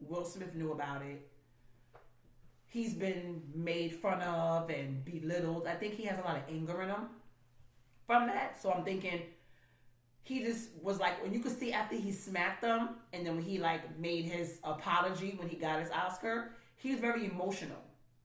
Will 0.00 0.24
Smith 0.24 0.54
knew 0.54 0.72
about 0.72 1.02
it. 1.02 1.28
He's 2.66 2.94
been 2.94 3.42
made 3.54 3.94
fun 3.94 4.20
of 4.20 4.68
and 4.68 5.04
belittled. 5.04 5.66
I 5.66 5.74
think 5.74 5.94
he 5.94 6.04
has 6.04 6.18
a 6.18 6.22
lot 6.22 6.36
of 6.36 6.42
anger 6.48 6.82
in 6.82 6.88
him 6.88 7.06
from 8.06 8.26
that. 8.26 8.60
So 8.60 8.72
I'm 8.72 8.84
thinking 8.84 9.20
he 10.22 10.42
just 10.42 10.70
was 10.82 10.98
like 10.98 11.22
when 11.22 11.32
you 11.32 11.38
could 11.40 11.56
see 11.56 11.72
after 11.72 11.94
he 11.94 12.10
smacked 12.10 12.62
them 12.62 12.96
and 13.12 13.24
then 13.24 13.36
when 13.36 13.44
he 13.44 13.58
like 13.58 13.96
made 13.98 14.24
his 14.24 14.58
apology 14.64 15.36
when 15.38 15.48
he 15.48 15.56
got 15.56 15.78
his 15.80 15.90
Oscar, 15.90 16.50
he 16.76 16.90
was 16.90 16.98
very 16.98 17.26
emotional. 17.26 17.76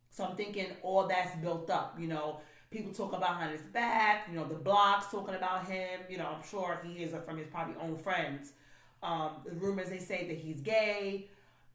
So 0.09 0.25
I'm 0.25 0.35
thinking 0.35 0.67
all 0.81 1.07
that's 1.07 1.35
built 1.37 1.69
up, 1.69 1.95
you 1.99 2.07
know. 2.07 2.41
People 2.71 2.93
talk 2.93 3.13
about 3.13 3.31
behind 3.31 3.51
his 3.51 3.63
back, 3.63 4.27
you 4.29 4.35
know, 4.35 4.47
the 4.47 4.53
blogs 4.53 5.09
talking 5.09 5.33
about 5.33 5.67
him, 5.67 6.01
you 6.07 6.19
know, 6.19 6.35
I'm 6.37 6.47
sure 6.47 6.79
he 6.83 7.03
is 7.03 7.15
from 7.25 7.37
his 7.37 7.47
probably 7.47 7.73
own 7.81 7.97
friends. 7.97 8.53
Um, 9.01 9.37
the 9.43 9.53
rumors 9.55 9.89
they 9.89 9.97
say 9.97 10.27
that 10.27 10.37
he's 10.37 10.61
gay, 10.61 11.29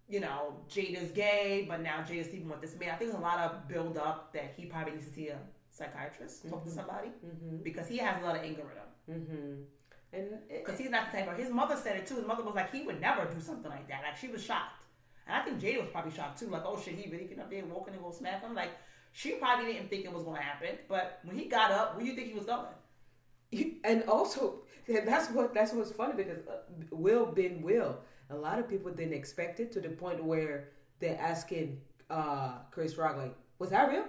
you 0.08 0.20
know, 0.20 0.54
Jada's 0.68 1.10
gay, 1.10 1.66
but 1.68 1.80
now 1.80 2.04
Jada's 2.08 2.28
sleeping 2.28 2.48
with 2.48 2.60
this 2.60 2.78
man. 2.78 2.90
I 2.90 2.94
think 2.94 3.10
there's 3.10 3.20
a 3.20 3.24
lot 3.24 3.40
of 3.40 3.66
build 3.66 3.96
up 3.96 4.32
that 4.34 4.54
he 4.56 4.66
probably 4.66 4.92
needs 4.92 5.06
to 5.06 5.12
see 5.12 5.28
a 5.28 5.38
psychiatrist, 5.70 6.48
talk 6.48 6.62
to 6.64 6.70
somebody, 6.70 7.08
because 7.62 7.88
he 7.88 7.98
has 7.98 8.22
a 8.22 8.24
lot 8.24 8.36
of 8.36 8.42
anger 8.42 8.62
in 9.08 9.14
him. 9.14 9.20
Mm-hmm. 9.20 9.62
And 10.12 10.28
Because 10.48 10.78
he's 10.78 10.90
not 10.90 11.10
the 11.10 11.18
type 11.18 11.32
of. 11.32 11.36
His 11.36 11.50
mother 11.50 11.76
said 11.76 11.96
it 11.96 12.06
too. 12.06 12.16
His 12.16 12.26
mother 12.26 12.44
was 12.44 12.54
like, 12.54 12.70
he 12.70 12.82
would 12.82 13.00
never 13.00 13.24
do 13.24 13.40
something 13.40 13.70
like 13.70 13.88
that. 13.88 14.02
Like 14.04 14.16
she 14.16 14.28
was 14.28 14.44
shocked, 14.44 14.83
and 15.26 15.36
I 15.36 15.44
think 15.44 15.60
Jada 15.60 15.80
was 15.80 15.88
probably 15.90 16.12
shocked 16.12 16.38
too. 16.38 16.48
Like, 16.48 16.64
oh 16.66 16.80
shit, 16.82 16.94
he 16.94 17.10
really 17.10 17.24
get 17.24 17.38
up 17.38 17.50
there 17.50 17.60
and 17.60 17.72
walking 17.72 17.94
and 17.94 18.02
go 18.02 18.10
smack 18.10 18.42
him. 18.42 18.54
Like 18.54 18.70
she 19.12 19.32
probably 19.32 19.72
didn't 19.72 19.88
think 19.88 20.04
it 20.04 20.12
was 20.12 20.22
going 20.22 20.36
to 20.36 20.42
happen. 20.42 20.76
But 20.88 21.20
when 21.24 21.38
he 21.38 21.46
got 21.46 21.70
up, 21.70 21.96
where 21.96 22.04
do 22.04 22.10
you 22.10 22.16
think 22.16 22.28
he 22.28 22.34
was 22.34 22.46
going? 22.46 22.66
and 23.84 24.02
also 24.08 24.60
that's 24.88 25.30
what 25.30 25.54
that's 25.54 25.72
what's 25.72 25.92
funny 25.92 26.14
because 26.14 26.38
uh, 26.48 26.58
Will 26.90 27.26
been 27.26 27.62
Will. 27.62 27.96
A 28.30 28.34
lot 28.34 28.58
of 28.58 28.68
people 28.68 28.90
didn't 28.90 29.14
expect 29.14 29.60
it 29.60 29.70
to 29.72 29.80
the 29.80 29.90
point 29.90 30.22
where 30.22 30.70
they're 30.98 31.18
asking 31.20 31.80
uh, 32.10 32.58
Chris 32.70 32.96
Rock 32.96 33.16
like, 33.16 33.34
"Was 33.58 33.70
that 33.70 33.88
real?" 33.88 34.04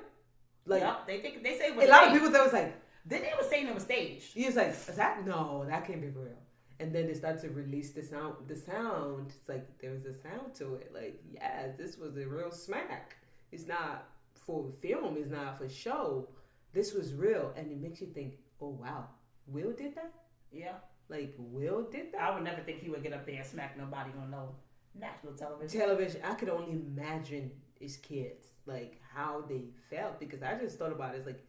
Like 0.66 0.82
yeah, 0.82 0.98
they 1.06 1.20
think 1.20 1.44
they 1.44 1.58
say 1.58 1.68
it 1.68 1.76
was 1.76 1.86
a 1.86 1.92
lot 1.92 2.08
of 2.08 2.14
people 2.14 2.32
that 2.32 2.44
was 2.44 2.54
like, 2.54 2.76
Then 3.06 3.22
they 3.22 3.32
were 3.40 3.48
saying 3.48 3.68
it 3.68 3.74
was 3.74 3.84
staged. 3.84 4.34
He 4.34 4.46
was 4.46 4.56
like, 4.56 4.70
"Is 4.70 4.96
that 4.96 5.26
no? 5.26 5.66
That 5.68 5.86
can't 5.86 6.02
be 6.02 6.08
real." 6.08 6.34
And 6.80 6.94
then 6.94 7.08
they 7.08 7.14
start 7.14 7.40
to 7.42 7.50
release 7.50 7.92
the 7.92 8.04
sound. 8.04 8.36
The 8.48 8.56
sound. 8.56 9.32
It's 9.40 9.48
like 9.48 9.80
there 9.80 9.92
was 9.92 10.06
a 10.06 10.14
sound 10.14 10.54
to 10.56 10.76
it. 10.76 10.92
Like, 10.94 11.22
yeah, 11.32 11.68
this 11.78 11.98
was 11.98 12.18
a 12.18 12.28
real 12.28 12.52
smack. 12.52 13.16
It's 13.52 13.66
not 13.66 14.10
for 14.46 14.70
film. 14.82 15.16
It's 15.18 15.32
not 15.32 15.58
for 15.58 15.70
show. 15.70 16.28
This 16.74 16.94
was 16.94 17.14
real, 17.14 17.54
and 17.56 17.72
it 17.72 17.80
makes 17.82 18.02
you 18.02 18.08
think, 18.08 18.34
"Oh 18.62 18.70
wow, 18.82 19.08
Will 19.48 19.72
did 19.72 19.96
that? 19.96 20.12
Yeah, 20.52 20.76
Like 21.08 21.34
Will 21.38 21.84
did 21.84 22.12
that?" 22.12 22.22
I 22.22 22.34
would 22.34 22.44
never 22.44 22.62
think 22.62 22.82
he 22.82 22.90
would 22.90 23.04
get 23.04 23.14
up 23.14 23.26
there 23.26 23.38
and 23.38 23.46
smack 23.46 23.78
nobody 23.78 24.12
on 24.22 24.30
no 24.30 24.56
national 24.94 25.34
television. 25.34 25.80
Television. 25.80 26.22
I 26.26 26.34
could 26.34 26.50
only 26.50 26.72
imagine 26.74 27.52
his 27.80 27.96
kids, 27.98 28.48
like 28.66 29.00
how 29.14 29.44
they 29.48 29.64
felt, 29.90 30.20
because 30.20 30.44
I 30.44 30.56
just 30.60 30.78
thought 30.78 30.92
about 30.92 31.16
it. 31.16 31.20
It's 31.20 31.28
like 31.28 31.46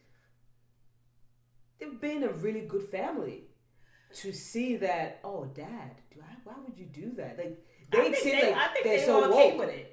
they've 1.80 2.00
been 2.00 2.23
a 2.23 2.28
really 2.33 2.61
good 2.62 2.85
family. 2.85 3.49
To 4.14 4.32
see 4.32 4.76
that, 4.76 5.20
oh, 5.25 5.44
Dad, 5.46 5.96
do 6.14 6.20
I, 6.22 6.34
why 6.44 6.54
would 6.66 6.78
you 6.78 6.86
do 6.86 7.12
that? 7.16 7.36
Like 7.38 7.58
I 7.92 7.96
they 7.96 8.02
think 8.12 8.16
seem 8.16 8.40
they, 8.40 8.50
like 8.52 8.56
I 8.56 8.72
think 8.72 8.84
they're 8.84 8.98
they 9.00 9.04
so 9.06 9.20
were 9.20 9.34
okay 9.34 9.50
woke. 9.50 9.58
with 9.60 9.68
it. 9.70 9.92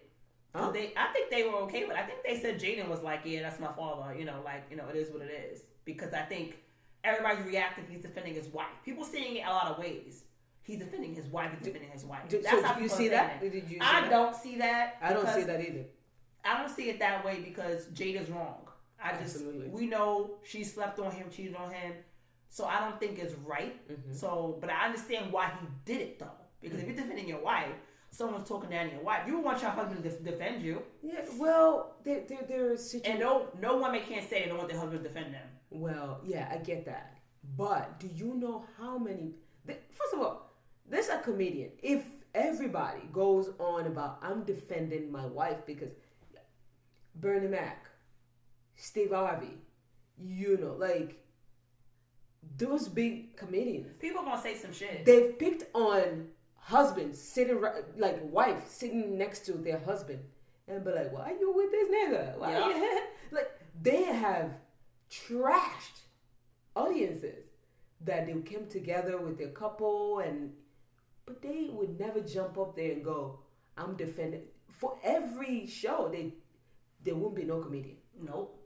Huh? 0.56 0.70
They, 0.72 0.94
I 0.96 1.12
think 1.12 1.30
they 1.32 1.44
were 1.44 1.56
okay 1.64 1.84
with. 1.86 1.98
it. 1.98 2.00
I 2.00 2.04
think 2.04 2.20
they 2.24 2.40
said 2.40 2.60
Jaden 2.60 2.88
was 2.88 3.02
like, 3.02 3.22
"Yeah, 3.26 3.42
that's 3.42 3.60
my 3.60 3.72
father." 3.72 4.16
You 4.16 4.26
know, 4.26 4.42
like 4.46 4.66
you 4.70 4.78
know, 4.78 4.88
it 4.88 4.96
is 4.96 5.12
what 5.12 5.22
it 5.24 5.32
is. 5.52 5.62
Because 5.84 6.14
I 6.14 6.22
think 6.22 6.58
everybody's 7.04 7.44
reacting. 7.46 7.86
He's 7.90 8.02
defending 8.02 8.36
his 8.36 8.48
wife. 8.48 8.68
People 8.86 9.04
seeing 9.04 9.36
it 9.38 9.44
a 9.46 9.50
lot 9.50 9.68
of 9.68 9.78
ways. 9.80 10.24
He's 10.62 10.80
defending 10.80 11.14
his 11.16 11.26
wife. 11.28 11.52
He's 11.58 11.66
defending 11.68 11.90
his 11.92 12.06
wife. 12.06 12.30
Do- 12.30 12.42
That's 12.42 12.62
so 12.62 12.64
how 12.64 12.80
you 12.80 12.88
see 12.88 13.10
that? 13.10 13.42
Did 13.42 13.54
you 13.54 13.62
see 13.68 13.80
I 13.82 14.02
that? 14.02 14.10
don't 14.10 14.36
see 14.36 14.58
that. 14.60 14.96
I 15.02 15.12
don't 15.12 15.28
see 15.28 15.42
that 15.44 15.60
either. 15.60 15.86
I 16.46 16.58
don't 16.62 16.70
see 16.74 16.90
it 16.90 17.00
that 17.00 17.26
way 17.26 17.42
because 17.44 17.88
Jada's 17.88 18.30
wrong. 18.30 18.68
I 19.04 19.12
just 19.12 19.36
Absolutely. 19.36 19.68
we 19.70 19.88
know 19.88 20.36
she 20.44 20.64
slept 20.64 21.00
on 21.00 21.12
him, 21.12 21.28
cheated 21.30 21.56
on 21.56 21.72
him, 21.72 21.94
so 22.54 22.66
I 22.66 22.80
don't 22.82 23.00
think 23.00 23.18
it's 23.18 23.34
right. 23.54 23.76
Mm-hmm. 23.92 24.14
So, 24.14 24.58
but 24.62 24.70
I 24.70 24.86
understand 24.86 25.32
why 25.32 25.52
he 25.60 25.66
did 25.92 26.02
it 26.02 26.20
though, 26.20 26.38
because 26.62 26.80
if 26.80 26.86
you're 26.88 26.96
defending 26.96 27.28
your 27.28 27.42
wife, 27.42 27.74
someone's 28.12 28.48
talking 28.48 28.70
down 28.70 28.86
to 28.90 28.94
your 28.94 29.04
wife, 29.04 29.22
you 29.26 29.40
want 29.40 29.60
your 29.64 29.72
husband 29.72 30.04
to 30.04 30.10
defend 30.12 30.62
you, 30.62 30.84
Yeah, 31.02 31.26
well, 31.40 31.96
there, 32.04 32.22
there, 32.30 32.44
there 32.48 32.72
are 32.72 32.78
situations. 32.78 33.10
and 33.10 33.20
no, 33.20 33.48
no 33.60 33.78
woman 33.78 34.02
can't 34.08 34.30
say 34.30 34.44
they 34.44 34.50
don't 34.50 34.60
want 34.60 34.70
their 34.70 34.80
husband 34.80 35.02
to 35.02 35.10
defend 35.10 35.34
them. 35.34 35.48
Well, 35.72 36.22
yeah, 36.24 36.48
I 36.52 36.58
get 36.58 36.86
that. 36.86 37.18
But 37.58 38.00
do 38.00 38.08
you 38.14 38.36
know 38.36 38.66
how 38.78 39.00
many? 39.00 39.32
First 39.66 40.14
of 40.14 40.20
all, 40.20 40.54
there's 40.88 41.10
a 41.10 41.18
comedian. 41.18 41.72
If 41.82 42.04
everybody 42.36 43.02
goes 43.12 43.50
on 43.58 43.88
about 43.88 44.20
I'm 44.22 44.44
defending 44.44 45.12
my 45.12 45.26
wife 45.26 45.66
because 45.66 45.90
Bernie 47.16 47.48
Mac, 47.48 47.88
Steve 48.76 49.10
Harvey, 49.12 49.58
you 50.24 50.58
know, 50.58 50.76
like 50.78 51.23
those 52.58 52.88
big 52.88 53.36
comedians, 53.36 53.98
People 54.00 54.24
gonna 54.24 54.42
say 54.42 54.56
some 54.56 54.74
shit. 54.74 55.06
they've 55.06 55.38
picked 55.40 55.64
on 55.76 56.28
husbands 56.58 57.20
sitting 57.22 57.62
like 57.98 58.20
wife 58.32 58.68
sitting 58.68 59.18
next 59.18 59.46
to 59.48 59.54
their 59.54 59.80
husband 59.80 60.20
and 60.68 60.84
be 60.84 60.92
like, 60.92 61.12
"Why 61.12 61.36
you 61.40 61.52
with 61.54 61.72
this 61.72 61.90
nigga? 61.90 62.38
Why 62.38 62.52
Yeah. 62.52 62.70
you-" 62.70 63.02
like 63.32 63.52
they 63.82 64.04
have 64.04 64.52
trashed 65.12 66.02
audiences 66.76 67.46
that 68.02 68.26
they 68.28 68.34
came 68.42 68.68
together 68.68 69.18
with 69.18 69.38
their 69.38 69.50
couple 69.50 70.20
and 70.20 70.54
but 71.26 71.42
they 71.42 71.70
would 71.72 72.00
never 72.00 72.20
jump 72.20 72.58
up 72.58 72.76
there 72.76 72.92
and 72.92 73.04
go, 73.04 73.40
"I'm 73.78 73.96
defending." 73.96 74.44
For 74.70 74.98
every 75.04 75.66
show, 75.68 76.10
they 76.12 76.34
there 77.04 77.16
won't 77.16 77.36
be 77.36 77.44
no 77.44 77.60
comedian. 77.62 77.98
nope. 78.22 78.60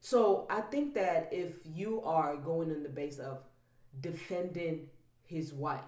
So 0.00 0.46
I 0.48 0.62
think 0.62 0.94
that 0.94 1.28
if 1.30 1.56
you 1.66 2.02
are 2.02 2.36
going 2.36 2.70
on 2.72 2.82
the 2.82 2.88
base 2.88 3.18
of 3.18 3.38
defending 4.00 4.88
his 5.24 5.52
wife, 5.52 5.80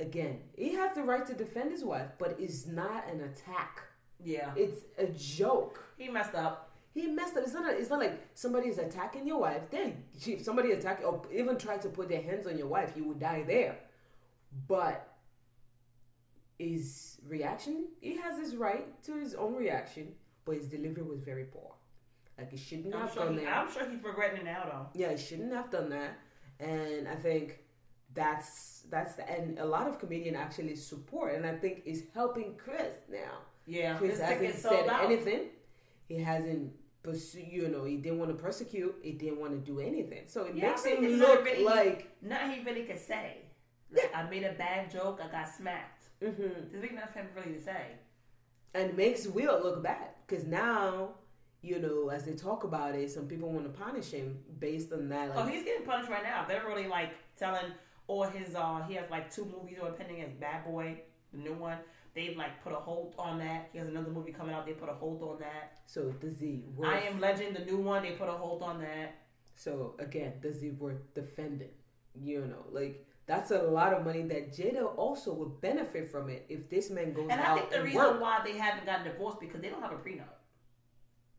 again, 0.00 0.38
he 0.56 0.74
has 0.74 0.94
the 0.94 1.02
right 1.02 1.26
to 1.26 1.34
defend 1.34 1.70
his 1.72 1.84
wife, 1.84 2.08
but 2.18 2.36
it's 2.38 2.66
not 2.66 3.08
an 3.10 3.20
attack. 3.22 3.82
Yeah, 4.22 4.52
It's 4.56 4.82
a 4.96 5.06
joke. 5.08 5.80
he 5.98 6.08
messed 6.08 6.34
up. 6.34 6.70
He 6.94 7.08
messed 7.08 7.36
up. 7.36 7.42
It's 7.42 7.52
not. 7.52 7.68
A, 7.68 7.76
it's 7.76 7.90
not 7.90 7.98
like 7.98 8.20
somebody 8.34 8.68
is 8.68 8.78
attacking 8.78 9.26
your 9.26 9.40
wife. 9.40 9.62
Then, 9.70 10.04
if 10.24 10.42
somebody 10.44 10.70
attack 10.70 11.02
or 11.04 11.22
even 11.32 11.58
try 11.58 11.76
to 11.78 11.88
put 11.88 12.08
their 12.08 12.22
hands 12.22 12.46
on 12.46 12.56
your 12.56 12.68
wife, 12.68 12.92
you 12.96 13.04
would 13.08 13.18
die 13.18 13.42
there. 13.44 13.76
But 14.68 15.12
his 16.58 17.18
reaction, 17.26 17.86
he 18.00 18.16
has 18.18 18.38
his 18.38 18.54
right 18.54 18.86
to 19.02 19.16
his 19.16 19.34
own 19.34 19.56
reaction, 19.56 20.12
but 20.44 20.56
his 20.56 20.68
delivery 20.68 21.02
was 21.02 21.20
very 21.20 21.44
poor. 21.44 21.72
Like 22.38 22.50
he 22.50 22.56
shouldn't 22.56 22.94
I'm 22.94 23.02
have 23.02 23.12
sure, 23.12 23.24
done 23.26 23.38
he, 23.38 23.44
that. 23.44 23.56
I'm 23.56 23.72
sure 23.72 23.88
he's 23.88 24.02
regretting 24.02 24.38
it 24.40 24.44
now 24.44 24.64
though. 24.64 24.86
Yeah, 25.00 25.12
he 25.12 25.16
shouldn't 25.18 25.52
have 25.52 25.70
done 25.70 25.88
that. 25.90 26.18
And 26.60 27.08
I 27.08 27.14
think 27.14 27.60
that's 28.12 28.82
that's 28.90 29.14
the, 29.14 29.28
and 29.30 29.58
a 29.58 29.64
lot 29.64 29.86
of 29.86 29.98
comedian 29.98 30.34
actually 30.36 30.76
support, 30.76 31.34
and 31.34 31.46
I 31.46 31.54
think 31.56 31.82
is 31.84 32.04
helping 32.12 32.56
Chris 32.56 32.94
now. 33.10 33.38
Yeah, 33.66 33.96
Chris 33.96 34.18
hasn't 34.20 34.56
said 34.56 34.88
anything. 34.88 35.42
He 36.08 36.16
hasn't 36.16 36.72
pursued, 37.02 37.46
you 37.50 37.68
know, 37.68 37.84
he 37.84 37.96
didn't 37.96 38.18
want 38.18 38.30
to 38.30 38.36
persecute. 38.36 38.94
He 39.02 39.12
didn't 39.12 39.40
want 39.40 39.52
to 39.52 39.58
do 39.58 39.80
anything. 39.80 40.24
So 40.26 40.44
it 40.44 40.54
Yeah, 40.56 40.68
makes 40.70 40.84
him 40.84 41.02
look 41.18 41.44
really- 41.44 41.64
like. 41.64 42.10
Nothing 42.22 42.50
he 42.50 42.64
really 42.64 42.84
could 42.84 42.98
say. 43.00 43.38
Like, 43.92 44.10
I 44.14 44.28
made 44.28 44.44
a 44.44 44.52
bad 44.52 44.90
joke, 44.90 45.20
I 45.22 45.30
got 45.30 45.48
smacked. 45.48 46.04
hmm 46.20 46.32
There's 46.36 46.72
really 46.72 46.94
nothing 46.94 47.26
really 47.34 47.54
to 47.58 47.62
say. 47.62 47.86
And 48.74 48.96
makes 48.96 49.26
Will 49.26 49.60
look 49.62 49.82
bad 49.82 50.08
because 50.26 50.44
now, 50.44 51.10
you 51.62 51.78
know, 51.78 52.10
as 52.10 52.24
they 52.24 52.32
talk 52.32 52.64
about 52.64 52.94
it, 52.94 53.10
some 53.10 53.26
people 53.26 53.50
want 53.50 53.72
to 53.72 53.80
punish 53.80 54.10
him 54.10 54.38
based 54.58 54.92
on 54.92 55.08
that. 55.10 55.30
Oh, 55.34 55.44
he's 55.46 55.62
getting 55.62 55.86
punished 55.86 56.10
right 56.10 56.22
now. 56.24 56.44
They're 56.46 56.64
really 56.66 56.88
like 56.88 57.10
telling 57.36 57.72
all 58.06 58.24
his 58.24 58.54
uh 58.54 58.82
he 58.86 58.94
has 58.94 59.08
like 59.10 59.32
two 59.32 59.44
movies 59.46 59.78
that 59.80 59.86
are 59.86 59.92
pending 59.92 60.20
as 60.22 60.32
Bad 60.32 60.64
Boy, 60.64 61.00
the 61.32 61.38
new 61.38 61.54
one. 61.54 61.78
They've 62.14 62.36
like 62.36 62.62
put 62.62 62.72
a 62.72 62.76
hold 62.76 63.14
on 63.18 63.38
that. 63.38 63.70
He 63.72 63.78
has 63.78 63.88
another 63.88 64.10
movie 64.10 64.32
coming 64.32 64.54
out, 64.54 64.66
they 64.66 64.72
put 64.72 64.88
a 64.88 64.94
hold 64.94 65.22
on 65.22 65.38
that. 65.40 65.80
so 65.86 66.10
does 66.20 66.38
he 66.40 66.64
worth? 66.76 66.88
I 66.88 67.00
Am 67.00 67.20
Legend, 67.20 67.56
the 67.56 67.64
new 67.64 67.78
one, 67.78 68.02
they 68.02 68.12
put 68.12 68.28
a 68.28 68.32
hold 68.32 68.62
on 68.62 68.80
that. 68.80 69.14
So 69.56 69.94
again, 69.98 70.34
does 70.40 70.60
he 70.60 70.70
worth 70.70 71.14
defending? 71.14 71.70
You 72.20 72.40
know, 72.46 72.64
like 72.70 73.06
that's 73.26 73.50
a 73.50 73.62
lot 73.62 73.92
of 73.92 74.04
money 74.04 74.22
that 74.22 74.52
Jada 74.52 74.96
also 74.96 75.32
would 75.34 75.60
benefit 75.60 76.10
from 76.10 76.28
it 76.28 76.44
if 76.48 76.68
this 76.68 76.90
man 76.90 77.12
goes 77.12 77.30
out. 77.30 77.38
And 77.38 77.40
I 77.40 77.54
think 77.54 77.70
the 77.70 77.82
reason 77.82 77.98
work. 77.98 78.20
why 78.20 78.40
they 78.44 78.58
haven't 78.58 78.84
gotten 78.84 79.04
divorced 79.04 79.40
because 79.40 79.60
they 79.60 79.68
don't 79.68 79.82
have 79.82 79.92
a 79.92 79.96
prenup. 79.96 80.28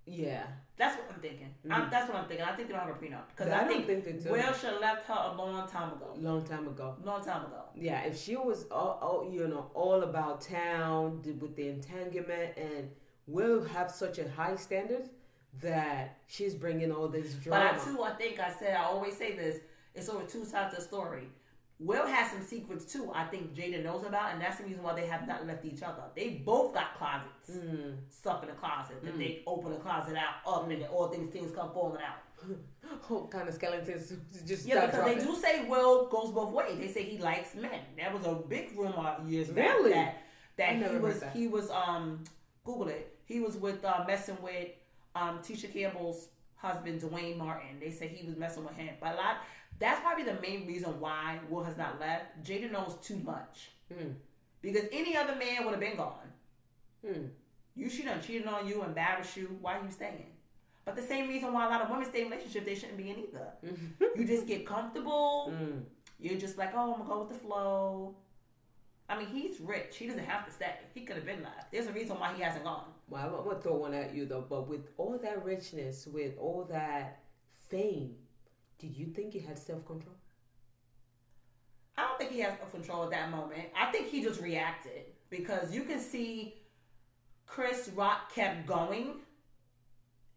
Yeah, 0.08 0.44
That's 0.78 0.98
what 0.98 1.10
I'm 1.12 1.20
thinking. 1.20 1.50
I'm, 1.70 1.84
mm. 1.84 1.92
that's 1.92 2.08
what 2.08 2.18
I'm 2.20 2.28
thinking. 2.28 2.46
I 2.46 2.56
think 2.56 2.68
they 2.68 2.76
don't 2.76 2.86
have 2.86 2.96
a 2.96 3.00
prenup 3.00 3.24
because 3.36 3.52
I 3.52 3.62
I, 3.62 3.68
think, 3.68 3.88
think 3.88 4.06
they 4.06 4.12
do. 4.12 4.30
Will 4.32 4.54
should 4.54 4.72
have 4.72 4.82
left 4.82 5.08
her 5.08 5.32
a 5.34 5.36
long 5.36 5.68
time 5.68 5.94
ago. 5.94 6.14
long 6.18 6.44
time 6.44 6.68
ago. 6.68 6.96
Long 7.04 7.24
time 7.24 7.46
ago. 7.46 7.64
Yeah, 7.76 8.02
if 8.02 8.22
she 8.22 8.36
was 8.36 8.66
all, 8.70 9.00
all 9.02 9.32
you 9.32 9.48
know 9.48 9.72
all 9.74 10.04
about 10.04 10.42
town 10.42 11.22
with 11.24 11.56
the 11.56 11.70
entanglement 11.70 12.56
and 12.58 12.90
will 13.26 13.64
have 13.66 13.90
such 13.90 14.20
a 14.20 14.30
high 14.30 14.56
standard 14.56 15.10
that 15.62 16.20
she's 16.28 16.54
bringing 16.54 16.92
all 16.92 17.08
this 17.08 17.34
drama. 17.36 17.72
But 17.74 17.82
I 17.82 17.92
too, 17.92 18.04
I 18.04 18.12
think 18.12 18.40
I 18.40 18.52
said 18.52 18.76
I 18.76 18.84
always 18.84 19.18
say 19.18 19.36
this. 19.36 19.60
It's 19.96 20.10
over 20.10 20.24
two 20.26 20.46
sides 20.46 20.74
of 20.74 20.82
the 20.82 20.86
story. 20.86 21.30
Will 21.80 22.06
has 22.08 22.32
some 22.32 22.42
secrets 22.42 22.86
too. 22.86 23.12
I 23.14 23.26
think 23.26 23.54
Jada 23.54 23.84
knows 23.84 24.06
about, 24.06 24.32
and 24.32 24.42
that's 24.42 24.58
the 24.60 24.64
reason 24.64 24.82
why 24.82 24.94
they 24.94 25.08
have 25.08 25.28
not 25.28 25.46
left 25.46 25.66
each 25.66 25.84
other. 25.84 26.04
They 26.16 26.30
both 26.46 26.74
got 26.74 26.96
closets, 26.98 27.52
Mm. 27.66 27.98
stuff 28.10 28.44
in 28.44 28.50
the 28.50 28.56
closet. 28.56 29.04
That 29.04 29.18
they 29.18 29.44
open 29.46 29.72
the 29.74 29.80
closet 29.80 30.16
out 30.16 30.36
up, 30.48 30.64
and 30.64 30.72
then 30.82 30.88
all 30.90 31.10
things 31.10 31.34
things 31.34 31.52
come 31.54 31.72
falling 31.74 32.02
out. 32.02 32.20
Whole 33.02 33.28
kind 33.28 33.50
of 33.50 33.56
skeletons 33.56 34.14
just 34.48 34.66
Yeah, 34.66 34.86
because 34.86 35.06
they 35.06 35.16
do 35.26 35.36
say 35.36 35.66
Will 35.68 36.08
goes 36.08 36.32
both 36.32 36.52
ways. 36.54 36.78
They 36.78 36.88
say 36.88 37.04
he 37.04 37.18
likes 37.18 37.56
men. 37.56 37.82
That 37.98 38.14
was 38.14 38.26
a 38.26 38.36
big 38.36 38.78
rumor 38.78 39.18
years 39.26 39.50
Really? 39.50 39.92
back 39.92 40.24
that 40.58 40.80
that 40.80 40.92
he 40.92 40.98
was 40.98 41.20
that. 41.20 41.36
he 41.36 41.48
was 41.48 41.70
um 41.72 42.24
Google 42.64 42.88
it. 42.88 43.18
He 43.26 43.40
was 43.42 43.58
with 43.58 43.84
uh, 43.84 44.06
messing 44.08 44.38
with 44.42 44.70
um 45.16 45.40
Tisha 45.40 45.72
Campbell's 45.74 46.30
husband 46.56 47.02
Duane 47.02 47.38
Martin. 47.38 47.80
They 47.82 47.92
say 47.92 48.08
he 48.08 48.26
was 48.26 48.38
messing 48.38 48.64
with 48.64 48.78
him. 48.78 48.94
But 49.02 49.14
a 49.14 49.18
lot 49.18 49.36
that's 49.80 50.00
probably 50.02 50.24
the 50.24 50.40
main 50.42 50.68
reason 50.68 51.00
why 51.00 51.40
Will 51.50 51.64
has 51.64 51.78
not 51.78 52.00
left. 52.00 52.44
Jada 52.44 52.72
knows 52.72 52.96
too 53.02 53.18
much. 53.18 53.72
Mm. 53.94 54.14
Because 54.62 54.86
any 54.92 55.16
other 55.16 55.36
man 55.36 55.64
would 55.64 55.72
have 55.72 55.80
been 55.80 55.98
gone. 55.98 56.32
Mm. 57.06 57.30
You 57.76 57.90
she 57.90 58.04
done 58.04 58.22
cheated 58.22 58.48
on 58.48 58.68
you, 58.68 58.84
embarrassed 58.84 59.36
you. 59.36 59.58
Why 59.62 59.80
you 59.84 59.92
staying? 59.92 60.32
But 60.86 60.96
the 60.96 61.02
same 61.02 61.28
reason 61.28 61.52
why 61.52 61.66
a 61.66 61.70
lot 61.70 61.82
of 61.82 61.90
women 61.90 62.06
stay 62.06 62.22
in 62.22 62.30
relationships, 62.30 62.66
they 62.66 62.76
shouldn't 62.76 62.98
be 62.98 63.10
in 63.10 63.18
either. 63.20 63.48
You 64.16 64.26
just 64.26 64.48
get 64.48 64.66
comfortable. 64.66 65.52
Mm. 65.54 65.82
You're 66.20 66.40
just 66.40 66.58
like, 66.58 66.72
oh, 66.74 66.94
I'm 66.94 67.00
gonna 67.00 67.10
go 67.10 67.20
with 67.22 67.30
the 67.30 67.46
flow. 67.46 68.16
I 69.10 69.20
mean, 69.20 69.28
he's 69.28 69.60
rich. 69.60 69.98
He 69.98 70.08
doesn't 70.08 70.24
have 70.24 70.46
to 70.46 70.52
stay. 70.52 70.74
He 70.94 71.02
could 71.02 71.18
have 71.18 71.26
been 71.26 71.44
left. 71.44 71.72
There's 71.72 71.88
a 71.88 71.92
reason 71.92 72.18
why 72.18 72.34
he 72.34 72.42
hasn't 72.42 72.64
gone. 72.64 72.86
Well, 73.10 73.36
I'm 73.40 73.44
gonna 73.44 73.62
throw 73.62 73.76
one 73.76 73.94
at 73.94 74.16
you 74.16 74.26
though. 74.26 74.46
But 74.48 74.68
with 74.68 74.88
all 74.98 75.18
that 75.22 75.44
richness, 75.44 76.08
with 76.08 76.38
all 76.40 76.66
that 76.72 77.20
fame, 77.70 78.16
did 78.86 78.98
you 78.98 79.08
think 79.08 79.34
he 79.34 79.40
had 79.40 79.58
self 79.58 79.86
control? 79.86 80.16
I 81.98 82.04
don't 82.04 82.20
think 82.20 82.32
he 82.32 82.40
has 82.42 82.54
control 82.72 83.04
at 83.06 83.12
that 83.12 83.32
moment. 83.32 83.64
I 83.76 83.92
think 83.92 84.10
he 84.10 84.22
just 84.22 84.42
reacted 84.42 85.06
because 85.30 85.74
you 85.74 85.84
can 85.84 86.00
see 86.00 86.56
Chris 87.48 87.90
Rock 87.96 88.34
kept 88.34 88.68
going, 88.68 89.16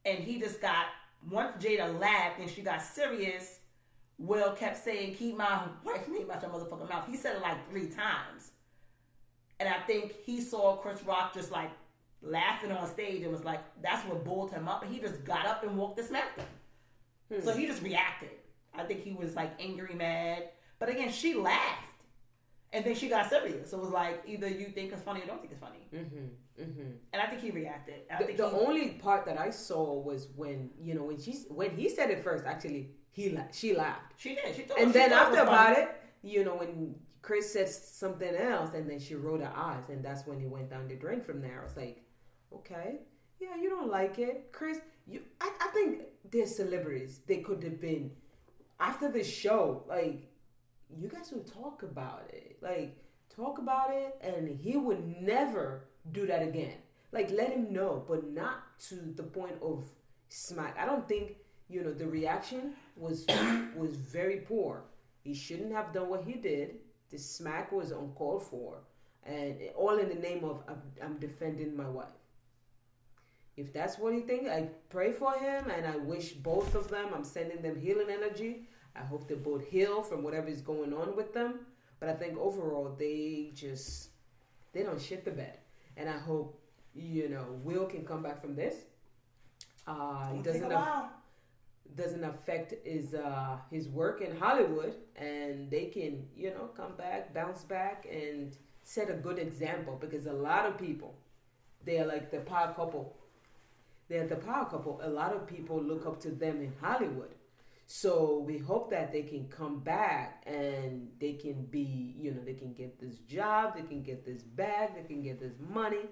and 0.07 0.19
he 0.19 0.41
just 0.41 0.61
got 0.61 0.87
once 1.31 1.63
Jada 1.63 1.99
laughed 1.99 2.41
and 2.41 2.51
she 2.51 2.63
got 2.63 2.81
serious. 2.81 3.61
Will 4.19 4.53
kept 4.53 4.83
saying, 4.83 5.15
"Keep 5.17 5.37
my 5.37 5.69
wife's 5.85 6.09
name 6.09 6.31
out 6.31 6.43
your 6.43 6.51
motherfucking 6.51 6.89
mouth." 6.89 7.07
He 7.07 7.17
said 7.17 7.37
it 7.37 7.43
like 7.43 7.69
three 7.71 7.89
times, 7.89 8.53
and 9.61 9.69
I 9.69 9.81
think 9.81 10.15
he 10.25 10.41
saw 10.41 10.77
Chris 10.77 11.03
Rock 11.05 11.35
just 11.35 11.53
like 11.53 11.71
laughing 12.23 12.73
on 12.73 12.89
stage 12.89 13.23
and 13.23 13.31
was 13.31 13.45
like, 13.45 13.61
"That's 13.83 14.05
what 14.09 14.25
bulled 14.25 14.51
him 14.51 14.69
up," 14.69 14.83
and 14.83 14.93
he 14.93 15.01
just 15.01 15.23
got 15.25 15.47
up 15.47 15.63
and 15.63 15.77
walked 15.77 16.03
smacked 16.03 16.41
him. 16.41 16.49
So 17.45 17.53
he 17.53 17.67
just 17.67 17.83
reacted. 17.83 18.31
I 18.75 18.85
think 18.85 19.03
he 19.03 19.13
was 19.13 19.37
like 19.37 19.53
angry, 19.61 19.95
mad. 19.95 20.51
But 20.79 20.89
again, 20.89 21.11
she 21.11 21.35
laughed. 21.35 21.85
And 22.73 22.85
then 22.85 22.95
she 22.95 23.09
got 23.09 23.29
serious. 23.31 23.71
So 23.71 23.79
it 23.79 23.81
was 23.83 23.91
like 23.91 24.23
either 24.27 24.49
you 24.49 24.67
think 24.67 24.93
it's 24.93 25.03
funny 25.03 25.23
or 25.23 25.27
don't 25.27 25.41
think 25.41 25.53
it's 25.53 25.61
funny. 25.61 25.89
Mm-hmm. 25.95 26.63
Mm-hmm. 26.63 26.91
And 27.13 27.23
I 27.23 27.27
think 27.27 27.41
he 27.41 27.51
reacted. 27.51 28.01
I 28.13 28.19
The, 28.19 28.25
think 28.27 28.39
the 28.39 28.51
he, 28.51 28.57
only 28.57 28.89
part 28.91 29.25
that 29.27 29.39
I 29.39 29.51
saw 29.51 29.95
was 29.99 30.29
when 30.37 30.71
you 30.79 30.95
know 30.95 31.05
when 31.05 31.19
she's 31.19 31.47
when 31.49 31.71
he 31.71 31.89
said 31.89 32.11
it 32.11 32.23
first. 32.23 32.45
Actually, 32.45 32.91
he 33.11 33.31
la- 33.31 33.51
she 33.53 33.75
laughed, 33.75 34.13
she 34.17 34.35
did. 34.35 34.55
She 34.55 34.63
thought 34.63 34.79
and 34.81 34.93
she 34.93 34.99
then 34.99 35.11
thought 35.11 35.29
after 35.29 35.37
funny. 35.39 35.49
about 35.49 35.79
it, 35.79 35.89
you 36.23 36.45
know 36.45 36.57
when 36.57 36.95
Chris 37.23 37.53
said 37.53 37.69
something 37.71 38.35
else, 38.35 38.75
and 38.75 38.89
then 38.89 38.99
she 39.01 39.15
rolled 39.15 39.41
her 39.41 39.53
eyes, 39.57 39.85
and 39.89 40.05
that's 40.05 40.27
when 40.27 40.41
it 40.41 40.49
went 40.49 40.69
down 40.71 40.89
the 40.89 40.95
drain. 40.95 41.21
From 41.23 41.41
there, 41.41 41.61
I 41.63 41.65
was 41.65 41.77
like, 41.77 42.03
okay, 42.53 42.99
yeah, 43.41 43.57
you 43.61 43.69
don't 43.69 43.91
like 43.91 44.19
it, 44.19 44.51
Chris. 44.53 44.79
You, 45.07 45.23
I, 45.41 45.51
I 45.61 45.69
think 45.69 46.03
they're 46.31 46.47
celebrities. 46.47 47.21
They 47.27 47.39
could 47.39 47.63
have 47.63 47.81
been 47.81 48.11
after 48.81 49.11
the 49.11 49.25
show, 49.25 49.85
like 49.89 50.29
you 50.97 51.09
guys 51.09 51.33
would 51.33 51.47
talk 51.53 51.83
about 51.83 52.31
it, 52.33 52.57
like 52.63 52.97
talk 53.35 53.59
about 53.59 53.91
it, 53.93 54.17
and 54.21 54.49
he 54.49 54.77
would 54.77 55.05
never 55.23 55.85
do 56.13 56.27
that 56.27 56.43
again. 56.43 56.75
like 57.13 57.31
let 57.31 57.51
him 57.53 57.73
know, 57.73 58.05
but 58.09 58.31
not 58.31 58.79
to 58.89 58.97
the 59.17 59.23
point 59.23 59.57
of 59.63 59.85
smack. 60.29 60.77
I 60.79 60.85
don't 60.87 61.09
think 61.09 61.37
you 61.69 61.83
know 61.83 61.93
the 61.93 62.07
reaction 62.07 62.75
was 62.97 63.27
was 63.77 63.97
very 63.97 64.39
poor. 64.41 64.85
He 65.23 65.35
shouldn't 65.35 65.73
have 65.73 65.93
done 65.93 66.09
what 66.09 66.25
he 66.25 66.35
did. 66.35 66.77
The 67.11 67.19
smack 67.19 67.73
was 67.73 67.91
uncalled 67.93 68.43
for, 68.45 68.79
and 69.25 69.57
all 69.77 69.99
in 69.99 70.09
the 70.09 70.15
name 70.15 70.45
of 70.45 70.63
I'm, 70.69 70.83
I'm 71.03 71.19
defending 71.19 71.77
my 71.77 71.89
wife. 71.89 72.07
If 73.59 73.73
that's 73.73 73.99
what 73.99 74.15
he 74.15 74.21
thinks, 74.21 74.49
I 74.51 74.69
pray 74.91 75.13
for 75.13 75.33
him, 75.35 75.71
and 75.71 75.87
I 75.87 75.97
wish 75.97 76.33
both 76.33 76.75
of 76.75 76.89
them. 76.89 77.09
I'm 77.15 77.25
sending 77.25 77.61
them 77.63 77.79
healing 77.81 78.09
energy. 78.11 78.69
I 78.97 79.01
hope 79.01 79.29
they 79.29 79.35
both 79.35 79.67
heal 79.67 80.03
from 80.03 80.23
whatever 80.23 80.49
is 80.49 80.63
going 80.63 80.93
on 80.95 81.17
with 81.17 81.35
them. 81.35 81.61
But 82.01 82.09
I 82.09 82.15
think 82.15 82.39
overall 82.39 82.95
they 82.99 83.51
just 83.55 84.11
they 84.73 84.83
don't 84.83 85.01
shit 85.01 85.25
the 85.25 85.33
bed, 85.33 85.59
and 85.97 86.09
I 86.09 86.19
hope 86.19 86.61
you 86.95 87.29
know 87.29 87.45
Will 87.65 87.87
can 87.87 88.05
come 88.05 88.23
back 88.23 88.41
from 88.41 88.55
this. 88.55 88.77
Uh, 89.87 90.33
he 90.33 90.41
It'll 90.41 90.43
doesn't 90.43 90.73
a 90.73 90.75
while. 90.75 91.11
doesn't 91.97 92.25
affect 92.25 92.75
his 92.87 93.15
uh, 93.15 93.59
his 93.71 93.89
work 93.89 94.21
in 94.21 94.37
Hollywood, 94.37 94.95
and 95.17 95.71
they 95.71 95.87
can 95.87 96.27
you 96.37 96.51
know 96.51 96.69
come 96.77 96.95
back, 96.97 97.35
bounce 97.35 97.63
back, 97.65 98.07
and 98.11 98.57
set 98.83 99.11
a 99.11 99.15
good 99.15 99.39
example 99.39 99.97
because 100.01 100.27
a 100.27 100.33
lot 100.33 100.67
of 100.67 100.79
people 100.79 101.15
they 101.85 101.99
are 102.01 102.07
like 102.07 102.31
the 102.31 102.41
power 102.41 102.73
couple. 102.75 103.17
They're 104.09 104.27
the 104.27 104.37
power 104.37 104.65
couple. 104.65 105.01
A 105.03 105.09
lot 105.09 105.35
of 105.35 105.47
people 105.47 105.83
look 105.83 106.07
up 106.07 106.21
to 106.21 106.31
them 106.31 106.61
in 106.61 106.73
Hollywood. 106.81 107.35
So 107.87 108.45
we 108.47 108.59
hope 108.59 108.91
that 108.91 109.13
they 109.13 109.23
can 109.23 109.49
come 109.49 109.81
back 109.81 110.43
and 110.47 111.09
they 111.21 111.33
can 111.33 111.65
be, 111.65 112.15
you 112.19 112.33
know, 112.33 112.41
they 112.45 112.53
can 112.53 112.75
get 112.75 113.01
this 113.01 113.17
job, 113.21 113.77
they 113.77 113.83
can 113.83 114.03
get 114.03 114.27
this 114.27 114.43
bag, 114.43 114.95
they 114.95 115.03
can 115.03 115.23
get 115.23 115.41
this 115.41 115.55
money 115.71 116.05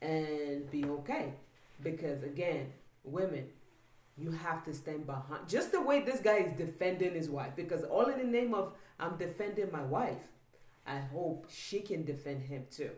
and 0.00 0.70
be 0.70 0.84
okay. 0.86 1.34
Because 1.82 2.22
again, 2.22 2.72
women, 3.04 3.48
you 4.20 4.30
have 4.30 4.64
to 4.64 4.74
stand 4.74 5.06
behind 5.06 5.48
just 5.48 5.72
the 5.72 5.80
way 5.80 6.00
this 6.00 6.20
guy 6.20 6.36
is 6.38 6.52
defending 6.52 7.14
his 7.14 7.30
wife 7.30 7.52
because 7.56 7.84
all 7.84 8.06
in 8.06 8.18
the 8.18 8.24
name 8.24 8.54
of 8.54 8.72
i'm 8.98 9.16
defending 9.16 9.70
my 9.72 9.82
wife 9.82 10.18
i 10.86 10.98
hope 10.98 11.46
she 11.50 11.80
can 11.80 12.04
defend 12.04 12.42
him 12.42 12.64
too 12.70 12.90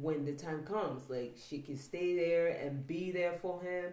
when 0.00 0.24
the 0.24 0.32
time 0.32 0.64
comes 0.64 1.08
like 1.08 1.36
she 1.48 1.58
can 1.60 1.76
stay 1.76 2.14
there 2.16 2.48
and 2.48 2.86
be 2.86 3.10
there 3.10 3.32
for 3.34 3.62
him 3.62 3.92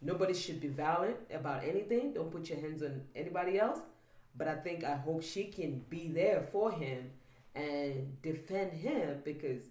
nobody 0.00 0.34
should 0.34 0.60
be 0.60 0.68
violent 0.68 1.16
about 1.32 1.64
anything 1.64 2.12
don't 2.12 2.30
put 2.30 2.48
your 2.48 2.58
hands 2.60 2.82
on 2.82 3.00
anybody 3.16 3.58
else 3.58 3.80
but 4.36 4.48
i 4.48 4.54
think 4.54 4.84
i 4.84 4.94
hope 4.94 5.22
she 5.22 5.44
can 5.44 5.84
be 5.90 6.08
there 6.08 6.42
for 6.52 6.70
him 6.70 7.10
and 7.54 8.20
defend 8.22 8.72
him 8.72 9.18
because 9.24 9.62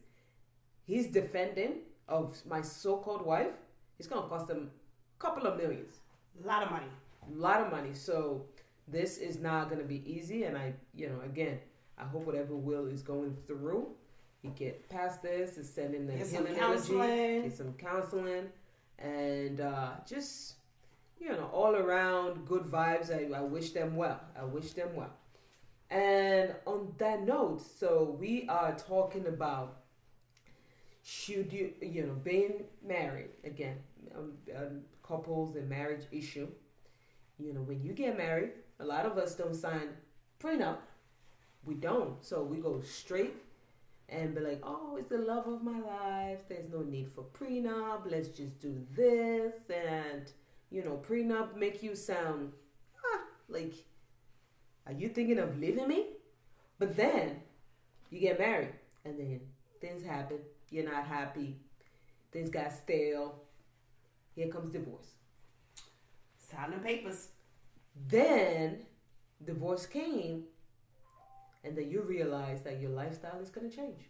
he's 0.86 1.08
defending 1.08 1.80
of 2.08 2.36
my 2.46 2.62
so-called 2.62 3.26
wife 3.26 3.54
it's 3.98 4.08
gonna 4.08 4.28
cost 4.28 4.50
him 4.50 4.70
a 5.18 5.22
couple 5.22 5.46
of 5.48 5.58
millions 5.58 6.00
A 6.44 6.48
lot 6.48 6.64
of 6.64 6.72
money. 6.72 6.92
a 7.28 7.38
lot 7.38 7.62
of 7.62 7.72
money. 7.72 7.94
So 7.94 8.46
this 8.88 9.18
is 9.18 9.40
not 9.40 9.70
to 9.70 9.84
be 9.84 10.02
easy. 10.10 10.44
And 10.46 10.58
I, 10.58 10.74
you 10.96 11.10
know, 11.10 11.22
again, 11.26 11.60
I 11.98 12.04
hope 12.06 12.26
whatever 12.26 12.56
Will 12.56 12.88
is 12.88 13.02
going 13.02 13.36
through, 13.48 13.88
he 14.42 14.50
get 14.50 14.90
past 14.90 15.22
this, 15.22 15.58
is 15.58 15.70
sending 15.70 16.08
the 16.08 16.14
Get 16.14 16.28
some 16.28 16.46
healing 16.46 16.60
counseling. 16.60 17.10
energy, 17.10 17.50
get 17.50 17.58
some 17.58 17.74
counseling, 17.74 18.46
and 18.98 19.60
uh, 19.62 19.92
just 20.08 20.56
you 21.20 21.30
know, 21.30 21.50
all 21.54 21.76
around 21.76 22.46
good 22.48 22.64
vibes. 22.64 23.12
I, 23.12 23.38
I 23.38 23.42
wish 23.42 23.72
them 23.72 23.96
well. 23.96 24.20
I 24.40 24.46
wish 24.46 24.72
them 24.74 24.96
well. 24.96 25.12
And 25.90 26.54
on 26.66 26.94
that 26.98 27.24
note, 27.24 27.62
so 27.62 28.16
we 28.20 28.48
are 28.48 28.76
talking 28.76 29.28
about 29.28 29.78
should 31.04 31.52
you, 31.52 31.74
you 31.82 32.06
know, 32.06 32.14
being 32.14 32.64
married 32.86 33.30
again, 33.44 33.78
um, 34.16 34.34
um, 34.56 34.82
couples 35.04 35.56
and 35.56 35.68
marriage 35.68 36.04
issue. 36.12 36.48
You 37.38 37.54
know, 37.54 37.62
when 37.62 37.82
you 37.82 37.94
get 37.94 38.18
married, 38.18 38.52
a 38.80 38.86
lot 38.86 39.06
of 39.06 39.18
us 39.18 39.36
don't 39.36 39.56
sign 39.56 39.90
prenup. 40.42 40.78
We 41.66 41.76
don't. 41.76 42.24
So 42.24 42.44
we 42.44 42.58
go 42.58 42.82
straight 42.82 43.34
and 44.12 44.36
be 44.36 44.42
like, 44.42 44.62
oh, 44.64 44.98
it's 44.98 45.10
the 45.10 45.18
love 45.18 45.48
of 45.48 45.64
my 45.64 45.80
life. 45.80 46.40
There's 46.48 46.70
no 46.70 46.82
need 46.82 47.10
for 47.14 47.24
prenup. 47.24 48.10
Let's 48.10 48.30
just 48.30 48.60
do 48.60 48.86
this. 48.96 49.54
And, 49.70 50.32
you 50.70 50.84
know, 50.84 51.00
prenup 51.08 51.56
make 51.56 51.84
you 51.84 51.96
sound 51.96 52.54
ah, 53.04 53.22
like, 53.48 53.74
are 54.86 54.94
you 54.94 55.10
thinking 55.10 55.40
of 55.40 55.60
leaving 55.60 55.88
me? 55.88 56.08
But 56.80 56.96
then 56.96 57.42
you 58.10 58.20
get 58.20 58.40
married 58.40 58.74
and 59.06 59.20
then 59.20 59.42
things 59.82 60.04
happen. 60.04 60.40
You're 60.70 60.90
not 60.90 61.06
happy. 61.06 61.58
Things 62.32 62.50
got 62.50 62.72
stale. 62.72 63.44
Here 64.36 64.48
comes 64.48 64.70
divorce. 64.70 65.14
Signing 66.38 66.80
papers. 66.80 67.30
Then 68.08 68.80
divorce 69.44 69.86
came, 69.86 70.44
and 71.64 71.78
then 71.78 71.90
you 71.90 72.02
realize 72.02 72.62
that 72.64 72.80
your 72.82 72.92
lifestyle 72.92 73.40
is 73.42 73.50
going 73.50 73.70
to 73.70 73.76
change 73.76 74.04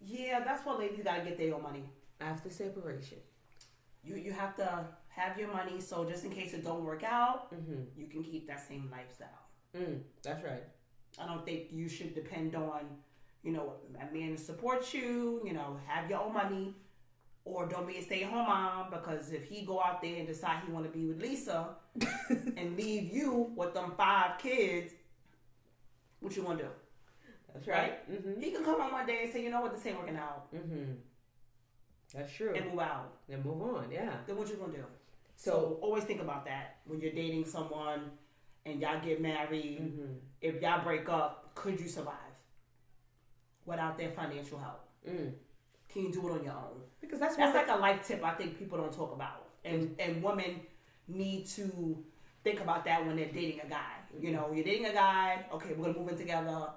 Yeah, 0.00 0.40
that's 0.44 0.64
what 0.64 0.78
ladies 0.78 1.00
gotta 1.04 1.22
get 1.22 1.38
their 1.38 1.54
own 1.54 1.62
money. 1.62 1.84
after 2.20 2.50
separation. 2.50 3.18
You 4.04 4.16
you 4.16 4.32
have 4.32 4.54
to 4.56 4.86
have 5.08 5.38
your 5.38 5.52
money 5.52 5.80
so 5.80 6.04
just 6.04 6.24
in 6.24 6.30
case 6.30 6.52
it 6.54 6.62
don't 6.64 6.84
work 6.84 7.02
out, 7.02 7.52
Mm-hmm. 7.54 7.82
you 8.00 8.06
can 8.06 8.22
keep 8.22 8.46
that 8.46 8.66
same 8.66 8.88
lifestyle. 8.90 9.42
Mm, 9.76 10.00
that's 10.22 10.42
right. 10.44 10.64
I 11.18 11.26
don't 11.26 11.44
think 11.44 11.60
you 11.72 11.88
should 11.88 12.14
depend 12.14 12.54
on, 12.54 12.82
you 13.42 13.52
know, 13.52 13.74
a 14.00 14.06
man 14.14 14.30
to 14.36 14.38
support 14.38 14.92
you, 14.94 15.40
you 15.44 15.52
know, 15.54 15.78
have 15.86 16.08
your 16.10 16.20
own 16.22 16.34
money, 16.34 16.74
or 17.46 17.64
don't 17.66 17.86
be 17.86 17.96
a 17.98 18.02
stay 18.02 18.24
at 18.24 18.30
home 18.30 18.44
mom 18.46 18.90
because 18.90 19.32
if 19.32 19.44
he 19.48 19.64
go 19.64 19.80
out 19.80 20.02
there 20.02 20.16
and 20.16 20.26
decide 20.26 20.62
he 20.66 20.72
want 20.72 20.84
to 20.84 20.90
be 20.90 21.06
with 21.06 21.22
Lisa 21.22 21.68
and 22.56 22.76
leave 22.76 23.10
you 23.14 23.52
with 23.56 23.72
them 23.72 23.92
five 23.96 24.38
kids, 24.38 24.92
what 26.20 26.36
you 26.36 26.42
gonna 26.42 26.58
do? 26.58 26.68
That's 27.54 27.68
right. 27.68 28.10
Mm-hmm. 28.10 28.40
He 28.40 28.50
can 28.50 28.64
come 28.64 28.80
on 28.80 28.92
one 28.92 29.06
day 29.06 29.20
and 29.22 29.32
say, 29.32 29.42
you 29.44 29.50
know 29.50 29.60
what, 29.62 29.72
this 29.74 29.86
ain't 29.86 29.98
working 29.98 30.16
out, 30.16 30.52
Mm-hmm. 30.54 30.92
That's 32.14 32.32
true. 32.32 32.54
and 32.54 32.66
move 32.70 32.80
out. 32.80 33.12
And 33.30 33.44
move 33.44 33.62
on. 33.62 33.90
Yeah. 33.90 34.10
Then 34.26 34.36
what 34.36 34.48
you 34.48 34.56
gonna 34.56 34.72
do? 34.72 34.84
So. 35.36 35.50
So 35.50 35.78
always 35.82 36.04
think 36.04 36.20
about 36.20 36.44
that 36.46 36.78
when 36.86 37.00
you're 37.00 37.12
dating 37.12 37.44
someone 37.46 38.10
and 38.64 38.80
y'all 38.80 39.00
get 39.04 39.20
married. 39.22 39.80
mm-hmm. 39.82 40.12
If 40.40 40.60
y'all 40.62 40.82
break 40.82 41.08
up, 41.08 41.50
could 41.54 41.80
you 41.80 41.88
survive 41.88 42.14
without 43.64 43.96
their 43.98 44.10
financial 44.10 44.58
help? 44.58 44.84
Mm. 45.08 45.32
Can 45.96 46.04
you 46.04 46.12
do 46.12 46.28
it 46.28 46.32
on 46.32 46.44
your 46.44 46.52
own? 46.52 46.82
Because 47.00 47.20
that's 47.20 47.36
That's 47.36 47.54
like 47.54 47.68
a 47.70 47.80
life 47.80 48.06
tip 48.06 48.22
I 48.22 48.34
think 48.34 48.58
people 48.58 48.76
don't 48.76 48.92
talk 48.92 49.14
about, 49.14 49.46
and 49.64 49.96
and 49.98 50.22
women 50.22 50.60
need 51.08 51.46
to 51.46 52.04
think 52.44 52.60
about 52.60 52.84
that 52.84 53.06
when 53.06 53.16
they're 53.16 53.32
dating 53.32 53.60
a 53.64 53.66
guy. 53.66 53.94
You 54.20 54.32
know, 54.32 54.50
you're 54.52 54.64
dating 54.64 54.84
a 54.84 54.92
guy. 54.92 55.46
Okay, 55.54 55.72
we're 55.72 55.86
gonna 55.86 55.98
move 55.98 56.10
in 56.10 56.18
together. 56.18 56.68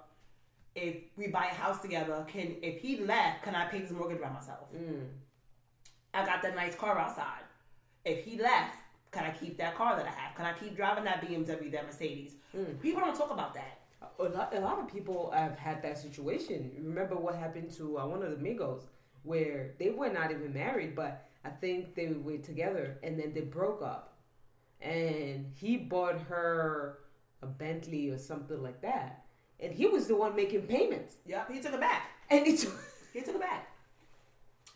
If 0.74 0.96
we 1.18 1.28
buy 1.28 1.48
a 1.52 1.54
house 1.54 1.82
together, 1.82 2.26
can 2.30 2.56
if 2.62 2.80
he 2.80 3.00
left, 3.00 3.44
can 3.44 3.56
I 3.56 3.66
pay 3.66 3.82
this 3.82 3.92
mortgage 3.92 4.22
by 4.22 4.30
myself? 4.30 4.74
mm. 4.74 5.06
I 6.14 6.26
got 6.26 6.42
that 6.42 6.56
nice 6.56 6.76
car 6.76 6.98
outside. 6.98 7.44
If 8.06 8.24
he 8.24 8.40
left, 8.40 8.76
can 9.12 9.26
I 9.26 9.32
keep 9.32 9.58
that 9.58 9.76
car 9.76 9.98
that 9.98 10.06
I 10.06 10.12
have? 10.12 10.34
Can 10.38 10.46
I 10.46 10.54
keep 10.54 10.78
driving 10.78 11.04
that 11.04 11.22
BMW, 11.22 11.70
that 11.74 11.86
Mercedes? 11.86 12.36
Mm. 12.56 12.80
People 12.82 13.02
don't 13.02 13.18
talk 13.18 13.32
about 13.32 13.54
that. 13.56 13.82
A 14.18 14.24
lot, 14.24 14.56
a 14.56 14.60
lot 14.62 14.80
of 14.80 14.88
people 14.88 15.30
have 15.36 15.58
had 15.58 15.84
that 15.84 15.98
situation. 15.98 16.72
Remember 16.82 17.16
what 17.16 17.36
happened 17.36 17.70
to 17.76 18.00
uh, 18.00 18.08
one 18.08 18.24
of 18.24 18.32
the 18.32 18.38
Migos, 18.38 18.84
where 19.24 19.72
they 19.80 19.90
were 19.90 20.10
not 20.10 20.32
even 20.32 20.54
married, 20.54 20.96
but 20.96 21.26
I 21.44 21.50
think 21.50 21.96
they 21.96 22.08
were 22.08 22.38
together, 22.38 22.98
and 23.04 23.20
then 23.20 23.34
they 23.34 23.42
broke 23.42 23.82
up, 23.82 24.16
and 24.82 25.52
he 25.56 25.78
bought 25.78 26.20
her 26.22 27.00
a 27.42 27.46
Bentley 27.48 28.10
or 28.10 28.18
something 28.18 28.62
like 28.62 28.82
that, 28.82 29.24
and 29.60 29.74
he 29.74 29.86
was 29.86 30.08
the 30.08 30.16
one 30.16 30.36
making 30.36 30.64
payments, 30.64 31.16
Yep, 31.26 31.52
he 31.52 31.60
took 31.62 31.74
it 31.74 31.80
back. 31.80 32.10
and 32.30 32.46
it's 32.48 32.66
He 33.14 33.22
took 33.22 33.36
it 33.36 33.42
back. 33.42 33.68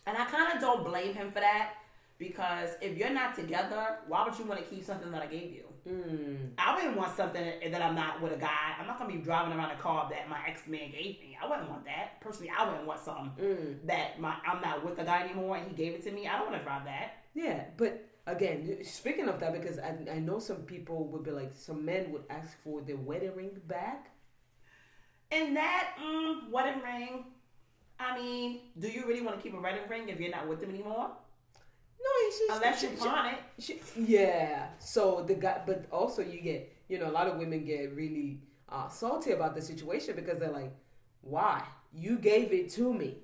And 0.06 0.16
I 0.18 0.24
kind 0.26 0.52
of 0.52 0.60
don't 0.60 0.84
blame 0.84 1.14
him 1.14 1.30
for 1.30 1.40
that 1.40 1.74
because 2.18 2.70
if 2.80 2.96
you're 2.96 3.10
not 3.10 3.34
together, 3.34 3.98
why 4.06 4.24
would 4.24 4.38
you 4.38 4.44
want 4.44 4.60
to 4.60 4.66
keep 4.66 4.84
something 4.84 5.10
that 5.10 5.22
I 5.22 5.26
gave 5.26 5.52
you? 5.52 5.64
mm, 5.88 6.50
I 6.58 6.74
wouldn't 6.74 6.96
want 6.96 7.16
something 7.16 7.44
that 7.70 7.82
I'm 7.82 7.94
not 7.94 8.20
with 8.20 8.32
a 8.32 8.36
guy. 8.36 8.74
I'm 8.78 8.86
not 8.86 8.98
gonna 8.98 9.12
be 9.12 9.18
driving 9.18 9.56
around 9.56 9.70
a 9.70 9.76
car 9.76 10.08
that 10.10 10.28
my 10.28 10.38
ex 10.46 10.66
man 10.66 10.90
gave 10.90 11.20
me. 11.20 11.36
I 11.40 11.48
wouldn't 11.48 11.68
want 11.70 11.84
that. 11.84 12.20
Personally, 12.20 12.52
I 12.56 12.66
wouldn't 12.66 12.86
want 12.86 13.00
something 13.00 13.32
mm. 13.44 13.86
that 13.86 14.20
my 14.20 14.36
I'm 14.46 14.60
not 14.60 14.84
with 14.84 14.98
a 14.98 15.04
guy 15.04 15.24
anymore 15.24 15.56
and 15.56 15.68
he 15.68 15.74
gave 15.74 15.94
it 15.94 16.02
to 16.04 16.10
me. 16.10 16.26
I 16.26 16.38
don't 16.38 16.50
want 16.50 16.58
to 16.58 16.64
drive 16.64 16.84
that. 16.84 17.24
yeah. 17.34 17.64
But 17.76 18.06
again, 18.26 18.78
speaking 18.82 19.28
of 19.28 19.40
that, 19.40 19.52
because 19.52 19.78
I, 19.78 19.96
I 20.10 20.18
know 20.18 20.38
some 20.38 20.62
people 20.62 21.06
would 21.08 21.24
be 21.24 21.30
like, 21.30 21.52
some 21.54 21.84
men 21.84 22.10
would 22.12 22.24
ask 22.30 22.56
for 22.62 22.80
their 22.80 22.96
wedding 22.96 23.34
ring 23.36 23.60
back. 23.66 24.10
And 25.30 25.56
that 25.56 25.96
mm, 26.02 26.50
wedding 26.50 26.82
ring. 26.82 27.24
I 27.98 28.18
mean, 28.18 28.60
do 28.78 28.88
you 28.88 29.06
really 29.06 29.20
want 29.20 29.36
to 29.36 29.42
keep 29.42 29.56
a 29.56 29.60
wedding 29.60 29.88
ring 29.88 30.08
if 30.08 30.18
you're 30.18 30.30
not 30.30 30.48
with 30.48 30.60
them 30.60 30.70
anymore? 30.70 31.12
No, 32.04 32.10
she's 32.30 32.56
Unless 32.56 32.82
you 32.82 32.90
she- 32.90 32.96
pawn 32.96 33.26
it. 33.34 33.38
She, 33.58 33.80
yeah. 33.96 34.66
So 34.78 35.24
the 35.26 35.34
guy, 35.34 35.60
but 35.66 35.86
also 35.90 36.22
you 36.22 36.40
get, 36.40 36.72
you 36.88 36.98
know, 36.98 37.08
a 37.08 37.12
lot 37.12 37.26
of 37.26 37.38
women 37.38 37.64
get 37.64 37.94
really 37.94 38.40
uh, 38.68 38.88
salty 38.88 39.30
about 39.32 39.54
the 39.54 39.62
situation 39.62 40.14
because 40.16 40.38
they're 40.38 40.50
like, 40.50 40.72
"Why? 41.22 41.62
You 41.92 42.18
gave 42.18 42.52
it 42.52 42.70
to 42.72 42.92
me." 42.92 43.16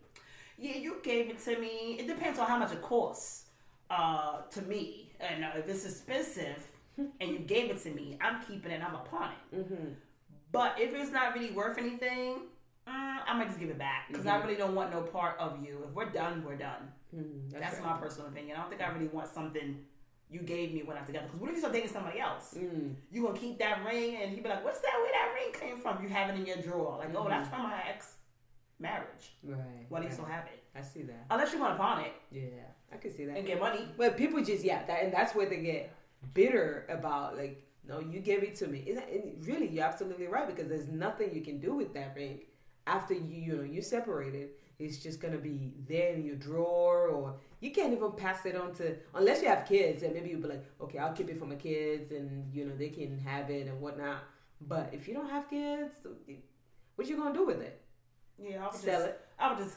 Yeah, 0.58 0.76
you 0.76 0.96
gave 1.02 1.30
it 1.30 1.42
to 1.44 1.58
me. 1.58 1.96
It 1.98 2.06
depends 2.06 2.38
on 2.38 2.46
how 2.46 2.58
much 2.58 2.72
it 2.72 2.82
costs 2.82 3.46
uh, 3.90 4.42
to 4.50 4.62
me. 4.62 5.10
And 5.20 5.44
uh, 5.44 5.50
if 5.56 5.68
it's 5.68 5.84
expensive 5.84 6.62
and 6.98 7.30
you 7.30 7.38
gave 7.40 7.70
it 7.70 7.82
to 7.82 7.90
me, 7.90 8.16
I'm 8.20 8.42
keeping 8.42 8.70
it. 8.72 8.82
I'm 8.82 8.94
a 8.94 8.98
pawn 8.98 9.30
it. 9.52 9.56
Mm-hmm. 9.56 9.88
But 10.52 10.74
if 10.78 10.94
it's 10.94 11.12
not 11.12 11.34
really 11.34 11.52
worth 11.52 11.78
anything, 11.78 12.40
uh, 12.90 13.18
I 13.26 13.34
might 13.38 13.46
just 13.48 13.60
give 13.60 13.70
it 13.70 13.78
back 13.78 14.08
because 14.08 14.26
I 14.26 14.38
Mhm. 14.38 14.42
really 14.44 14.56
don't 14.56 14.74
want 14.74 14.90
no 14.90 15.02
part 15.02 15.38
of 15.38 15.64
you. 15.64 15.84
If 15.86 15.94
we're 15.94 16.10
done, 16.10 16.44
we're 16.44 16.56
done. 16.56 16.92
Mm, 17.14 17.50
That's, 17.52 17.78
right. 17.78 17.84
my 17.94 17.98
personal 18.00 18.28
opinion. 18.28 18.56
I 18.56 18.60
don't 18.60 18.70
think 18.70 18.82
I 18.82 18.88
really 18.92 19.08
want 19.08 19.28
something 19.28 19.84
you 20.28 20.40
gave 20.40 20.72
me 20.72 20.82
when 20.84 20.96
I'm 20.96 21.04
together. 21.04 21.26
Because 21.26 21.40
what 21.40 21.50
if 21.50 21.54
you 21.56 21.60
start 21.60 21.74
dating 21.74 21.90
somebody 21.90 22.20
else? 22.20 22.54
Mm, 22.56 22.94
You 23.10 23.22
gonna 23.26 23.38
keep 23.38 23.58
that 23.58 23.84
ring 23.84 24.16
and 24.16 24.32
he 24.32 24.40
be 24.40 24.48
like, 24.48 24.64
"What's 24.64 24.80
that? 24.80 24.94
Where 25.02 25.12
that 25.12 25.32
ring 25.34 25.52
came 25.52 25.76
from?" 25.82 26.02
You 26.02 26.08
have 26.08 26.30
it 26.30 26.38
in 26.38 26.46
your 26.46 26.56
drawer, 26.58 26.98
like, 26.98 27.14
"Oh, 27.14 27.24
Mhm. 27.24 27.28
that's 27.30 27.48
from 27.48 27.62
my 27.62 27.82
ex 27.88 28.16
marriage." 28.78 29.36
right. 29.42 29.86
Why 29.88 30.00
do 30.00 30.06
you 30.06 30.12
still 30.12 30.24
have 30.26 30.46
it? 30.46 30.62
I 30.74 30.82
see 30.82 31.02
that. 31.02 31.26
Unless 31.30 31.52
you 31.52 31.58
want 31.60 31.74
to 31.74 31.78
pawn 31.82 32.04
it 32.04 32.12
Yeah, 32.30 32.48
I 32.92 32.96
can 32.96 33.10
see 33.12 33.24
that. 33.26 33.36
and 33.36 33.46
get 33.46 33.58
money. 33.60 33.88
But 33.96 34.16
people 34.16 34.42
just 34.42 34.64
yeah, 34.64 34.84
that, 34.84 35.02
and 35.02 35.12
that's 35.12 35.34
where 35.34 35.46
they 35.46 35.60
get 35.62 35.90
bitter 36.34 36.86
about 36.88 37.36
like, 37.36 37.66
no, 37.84 37.98
you 37.98 38.20
gave 38.20 38.42
it 38.44 38.54
to 38.56 38.68
me. 38.68 38.80
Is 38.80 38.98
and 38.98 39.44
really, 39.46 39.66
you're 39.66 39.84
absolutely 39.84 40.26
right 40.28 40.46
because 40.46 40.68
there's 40.68 40.88
nothing 40.88 41.34
you 41.34 41.40
can 41.42 41.58
do 41.58 41.74
with 41.74 41.92
that 41.94 42.14
ring 42.14 42.42
after 42.96 43.14
you 43.14 43.36
you 43.46 43.56
know 43.56 43.62
you 43.74 43.82
separated. 43.82 44.48
It's 44.82 44.96
just 45.06 45.20
gonna 45.22 45.42
be 45.52 45.56
there 45.86 46.14
in 46.14 46.24
your 46.24 46.36
drawer, 46.36 47.08
or 47.08 47.34
you 47.64 47.70
can't 47.70 47.92
even 47.96 48.12
pass 48.12 48.46
it 48.46 48.56
on 48.56 48.74
to 48.76 48.84
unless 49.14 49.42
you 49.42 49.48
have 49.48 49.66
kids, 49.74 50.02
and 50.02 50.14
maybe 50.14 50.30
you'll 50.30 50.40
be 50.40 50.48
like, 50.48 50.64
okay, 50.84 50.98
I'll 50.98 51.12
keep 51.12 51.28
it 51.32 51.38
for 51.38 51.44
my 51.44 51.56
kids, 51.68 52.12
and 52.12 52.28
you 52.54 52.64
know 52.66 52.74
they 52.82 52.88
can 52.88 53.18
have 53.18 53.50
it 53.50 53.66
and 53.68 53.78
whatnot. 53.84 54.20
But 54.72 54.84
if 54.92 55.06
you 55.06 55.12
don't 55.18 55.28
have 55.36 55.44
kids, 55.50 55.94
what 56.96 57.08
you 57.08 57.16
gonna 57.16 57.34
do 57.34 57.44
with 57.52 57.60
it? 57.60 57.76
Yeah, 58.42 58.62
I 58.64 58.66
would 58.70 58.74
Sell 58.74 59.00
just, 59.00 59.06
it. 59.10 59.20
I 59.38 59.44
would 59.52 59.58
just 59.64 59.76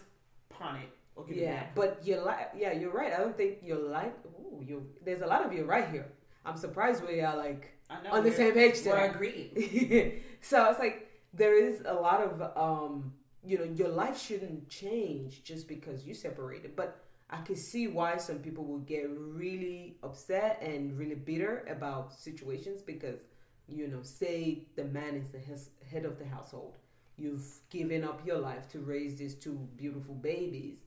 pawn 0.49 0.78
it 0.78 0.89
or 1.15 1.26
give 1.26 1.38
it 1.38 1.41
Yeah, 1.41 1.56
back. 1.56 1.76
but 1.76 1.99
you're 2.06 2.23
like, 2.23 2.52
yeah, 2.58 2.71
you're 2.71 2.91
right. 3.02 3.12
I 3.13 3.17
don't 3.17 3.36
think 3.36 3.58
you're 3.62 3.78
like, 3.99 4.15
ooh, 4.39 4.63
you. 4.65 4.86
There's 5.06 5.21
a 5.21 5.28
lot 5.28 5.45
of 5.45 5.52
you 5.52 5.65
right 5.65 5.89
here. 5.89 6.08
I'm 6.45 6.58
surprised 6.58 7.04
we 7.06 7.19
are 7.21 7.36
like 7.36 7.63
on 8.12 8.23
the 8.23 8.32
same 8.32 8.54
page 8.54 8.76
We're 8.86 8.95
today. 8.95 9.12
agreed. 9.13 10.23
so 10.41 10.69
it's 10.69 10.80
like 10.80 11.10
there 11.34 11.56
is 11.56 11.82
a 11.86 11.93
lot 11.93 12.22
of, 12.22 12.41
um, 12.56 13.13
you 13.43 13.58
know, 13.58 13.63
your 13.63 13.89
life 13.89 14.19
shouldn't 14.19 14.69
change 14.69 15.43
just 15.43 15.67
because 15.67 16.06
you 16.06 16.13
separated. 16.13 16.76
But 16.76 17.04
I 17.30 17.41
can 17.41 17.56
see 17.56 17.88
why 17.88 18.17
some 18.17 18.39
people 18.39 18.63
will 18.63 18.80
get 18.80 19.10
really 19.10 19.98
upset 20.04 20.62
and 20.62 20.98
really 20.98 21.15
bitter 21.15 21.65
about 21.67 22.13
situations 22.13 22.82
because, 22.82 23.22
you 23.67 23.88
know, 23.88 24.04
say 24.04 24.67
the 24.76 24.86
man 24.86 25.15
is 25.15 25.30
the 25.30 25.39
head 25.86 26.06
of 26.06 26.19
the 26.19 26.26
household. 26.26 26.76
You've 27.17 27.48
given 27.69 28.04
up 28.04 28.26
your 28.26 28.38
life 28.38 28.69
to 28.69 28.80
raise 28.80 29.17
these 29.17 29.36
two 29.36 29.67
beautiful 29.76 30.15
babies, 30.15 30.80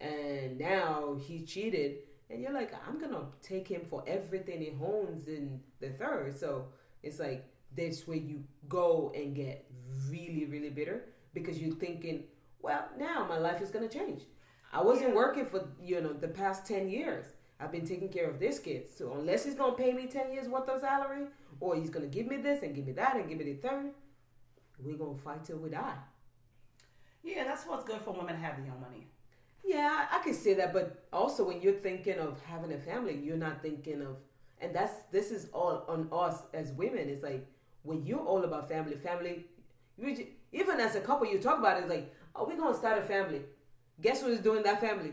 and 0.00 0.58
now 0.58 1.16
he 1.20 1.44
cheated, 1.44 1.98
and 2.30 2.40
you're 2.40 2.52
like, 2.52 2.72
I'm 2.86 2.98
gonna 2.98 3.26
take 3.42 3.68
him 3.68 3.82
for 3.88 4.02
everything 4.06 4.60
he 4.60 4.72
owns 4.80 5.26
in 5.26 5.60
the 5.80 5.90
third. 5.90 6.38
So 6.38 6.66
it's 7.02 7.18
like 7.18 7.44
this 7.74 8.06
where 8.06 8.16
you 8.18 8.44
go 8.68 9.12
and 9.14 9.34
get 9.34 9.66
really, 10.08 10.46
really 10.46 10.70
bitter 10.70 11.04
because 11.34 11.60
you're 11.60 11.74
thinking, 11.76 12.24
well, 12.60 12.88
now 12.98 13.26
my 13.28 13.38
life 13.38 13.60
is 13.60 13.70
gonna 13.70 13.88
change. 13.88 14.22
I 14.72 14.82
wasn't 14.82 15.10
Yeah. 15.10 15.14
working 15.14 15.46
for 15.46 15.68
you 15.80 16.00
know 16.00 16.12
the 16.12 16.28
past 16.28 16.66
ten 16.66 16.88
years. 16.88 17.26
I've 17.60 17.70
been 17.72 17.86
taking 17.86 18.08
care 18.08 18.28
of 18.28 18.38
this 18.40 18.58
kid. 18.58 18.88
So 18.88 19.12
unless 19.12 19.44
he's 19.44 19.54
gonna 19.54 19.76
pay 19.76 19.92
me 19.92 20.06
ten 20.06 20.32
years 20.32 20.48
worth 20.48 20.68
of 20.68 20.80
salary, 20.80 21.26
or 21.60 21.76
he's 21.76 21.90
gonna 21.90 22.06
give 22.06 22.26
me 22.26 22.36
this 22.38 22.62
and 22.62 22.74
give 22.74 22.86
me 22.86 22.92
that 22.92 23.16
and 23.16 23.28
give 23.28 23.38
me 23.38 23.44
the 23.44 23.54
third, 23.54 23.92
we're 24.78 24.96
gonna 24.96 25.18
fight 25.18 25.44
till 25.44 25.58
we 25.58 25.70
die. 25.70 25.98
yeah, 27.22 27.44
that's 27.44 27.64
what's 27.66 27.84
good 27.84 28.00
for 28.00 28.12
women 28.12 28.34
to 28.34 28.40
have 28.40 28.56
their 28.56 28.72
own 28.72 28.80
money. 28.80 29.06
Yeah, 29.64 30.08
I 30.10 30.18
can 30.24 30.34
say 30.34 30.54
that, 30.54 30.72
but 30.72 31.06
also 31.12 31.44
when 31.46 31.62
you're 31.62 31.72
thinking 31.74 32.18
of 32.18 32.40
having 32.42 32.72
a 32.72 32.78
family, 32.78 33.16
you're 33.16 33.36
not 33.36 33.62
thinking 33.62 34.02
of, 34.02 34.16
and 34.60 34.74
that's 34.74 34.94
this 35.12 35.30
is 35.30 35.48
all 35.52 35.84
on 35.88 36.08
us 36.10 36.42
as 36.52 36.72
women. 36.72 37.08
It's 37.08 37.22
like 37.22 37.46
when 37.82 38.04
you're 38.06 38.20
all 38.20 38.44
about 38.44 38.68
family, 38.68 38.96
family. 38.96 39.46
You 39.98 40.26
even 40.52 40.80
as 40.80 40.94
a 40.94 41.00
couple, 41.00 41.26
you 41.26 41.38
talk 41.38 41.58
about 41.58 41.78
it, 41.78 41.80
it's 41.80 41.90
like, 41.90 42.14
oh, 42.34 42.46
we're 42.46 42.56
gonna 42.56 42.76
start 42.76 42.98
a 42.98 43.02
family. 43.02 43.42
Guess 44.00 44.22
who's 44.22 44.40
doing 44.40 44.62
that 44.64 44.80
family? 44.80 45.12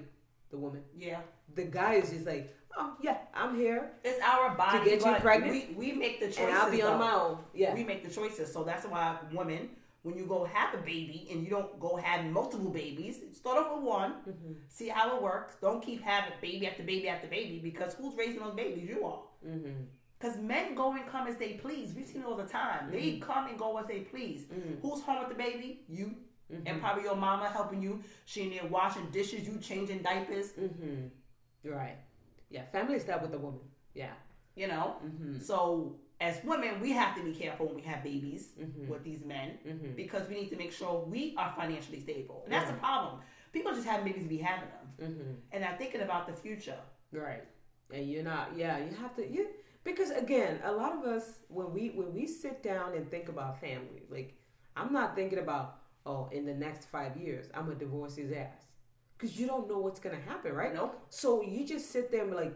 The 0.52 0.58
woman. 0.58 0.82
Yeah, 0.98 1.20
The 1.56 1.64
guy 1.64 1.96
is 1.96 2.10
just 2.10 2.26
like, 2.26 2.56
oh 2.78 2.96
yeah, 3.02 3.18
I'm 3.34 3.56
here, 3.56 3.92
it's 4.04 4.22
our 4.24 4.56
body. 4.56 4.80
to 4.80 4.86
get 4.86 5.06
you 5.06 5.16
pregnant? 5.16 5.52
We, 5.52 5.92
we 5.92 5.92
make 5.92 6.20
the 6.20 6.28
choices. 6.28 6.40
and 6.40 6.54
I'll 6.54 6.72
be 6.72 6.82
on 6.82 6.98
though. 7.00 7.06
my 7.06 7.14
own. 7.14 7.38
Yeah, 7.54 7.74
We 7.74 7.84
make 7.84 8.08
the 8.08 8.14
choices. 8.14 8.52
So 8.52 8.64
that's 8.64 8.86
why 8.86 9.18
women, 9.32 9.70
when 10.04 10.18
you 10.18 10.26
go 10.26 10.46
have 10.46 10.74
a 10.74 10.78
baby 10.78 11.28
and 11.32 11.44
you 11.44 11.50
don't 11.50 11.80
go 11.80 11.98
have 11.98 12.26
multiple 12.26 12.72
babies, 12.72 13.20
start 13.34 13.58
off 13.58 13.76
with 13.76 13.84
one, 13.84 14.14
mm-hmm. 14.28 14.54
see 14.70 14.88
how 14.88 15.16
it 15.16 15.22
works. 15.22 15.56
Don't 15.62 15.84
keep 15.84 16.02
having 16.04 16.34
baby 16.42 16.68
after 16.68 16.84
baby 16.84 17.10
after 17.10 17.28
baby 17.28 17.60
because 17.62 17.94
who's 17.96 18.16
raising 18.16 18.40
those 18.40 18.56
babies? 18.56 18.90
You 18.90 19.06
are. 19.06 19.22
Mm-hmm. 19.46 19.84
Because 20.20 20.38
men 20.38 20.76
go 20.76 20.92
and 20.94 21.06
come 21.08 21.28
as 21.28 21.38
they 21.38 21.54
please. 21.54 21.94
We've 21.96 22.06
seen 22.06 22.22
it 22.22 22.26
all 22.26 22.36
the 22.36 22.44
time. 22.46 22.92
They 22.92 23.12
Mm-hmm. 23.14 23.22
come 23.32 23.48
and 23.48 23.58
go 23.58 23.78
as 23.78 23.88
they 23.88 24.00
please. 24.02 24.44
Mhm. 24.46 24.82
Who's 24.82 25.02
home 25.02 25.20
with 25.20 25.30
the 25.30 25.36
baby? 25.44 25.82
You. 25.88 26.16
Mm-hmm. 26.52 26.68
And 26.68 26.82
probably 26.82 27.04
your 27.04 27.16
mama 27.16 27.48
helping 27.50 27.82
you. 27.82 28.04
She 28.26 28.42
in 28.44 28.50
there 28.50 28.66
washing 28.66 29.10
dishes, 29.12 29.48
you 29.48 29.58
changing 29.60 30.02
diapers, 30.02 30.52
Mm-hmm. 30.54 31.70
Right. 31.70 31.98
Yeah, 32.50 32.64
family 32.72 32.98
start 33.00 33.22
with 33.22 33.32
the 33.32 33.38
woman. 33.40 33.62
Yeah. 33.94 34.14
you 34.56 34.68
know? 34.68 34.96
Mm-hmm. 35.06 35.40
So 35.40 35.96
as 36.20 36.44
women, 36.44 36.82
we 36.82 36.92
have 36.92 37.16
to 37.16 37.24
be 37.24 37.34
careful 37.34 37.68
when 37.68 37.76
we 37.78 37.82
have 37.84 38.04
babies 38.04 38.50
Mhm. 38.60 38.88
with 38.90 39.04
these 39.06 39.24
men 39.24 39.58
Mm-hmm. 39.66 39.94
because 39.96 40.28
we 40.28 40.36
need 40.36 40.50
to 40.50 40.58
make 40.58 40.74
sure 40.74 41.06
we 41.06 41.34
are 41.38 41.50
financially 41.56 42.02
stable. 42.02 42.42
And 42.44 42.52
that's 42.54 42.66
Yeah. 42.66 42.74
the 42.74 42.80
problem. 42.80 43.22
People 43.54 43.72
just 43.74 43.88
have 43.88 44.04
babies 44.04 44.24
to 44.24 44.30
be 44.30 44.38
having 44.38 44.70
them 44.76 44.88
Mm-hmm. 45.12 45.32
and 45.54 45.64
not 45.64 45.78
thinking 45.78 46.02
about 46.02 46.28
the 46.28 46.34
future. 46.34 46.80
Right. 47.14 47.46
And 47.94 48.10
you're 48.10 48.24
not. 48.34 48.46
Yeah, 48.58 48.80
you 48.80 48.92
have 48.96 49.16
to. 49.16 49.26
You 49.36 49.48
because 49.92 50.12
again, 50.12 50.60
a 50.64 50.72
lot 50.72 50.94
of 50.98 51.04
us 51.04 51.40
when 51.50 51.74
we 51.74 51.90
when 51.90 52.14
we 52.14 52.28
sit 52.28 52.64
down 52.64 52.94
and 52.96 53.10
think 53.10 53.30
about 53.30 53.60
family, 53.60 54.04
like 54.10 54.36
I'm 54.76 54.92
not 54.94 55.16
thinking 55.16 55.40
about 55.40 55.78
oh, 56.06 56.30
in 56.32 56.46
the 56.46 56.54
next 56.54 56.86
five 56.86 57.18
years 57.18 57.48
I'm 57.54 57.66
gonna 57.66 57.76
divorce 57.76 58.16
his 58.16 58.32
ass 58.32 58.66
because 59.18 59.40
you 59.40 59.48
don't 59.48 59.68
know 59.70 59.80
what's 59.80 60.00
gonna 60.00 60.20
happen, 60.28 60.54
right? 60.54 60.74
Nope. 60.74 61.00
So 61.10 61.42
you 61.42 61.66
just 61.66 61.92
sit 61.92 62.12
there 62.12 62.22
and 62.22 62.32
be 62.32 62.38
like, 62.38 62.56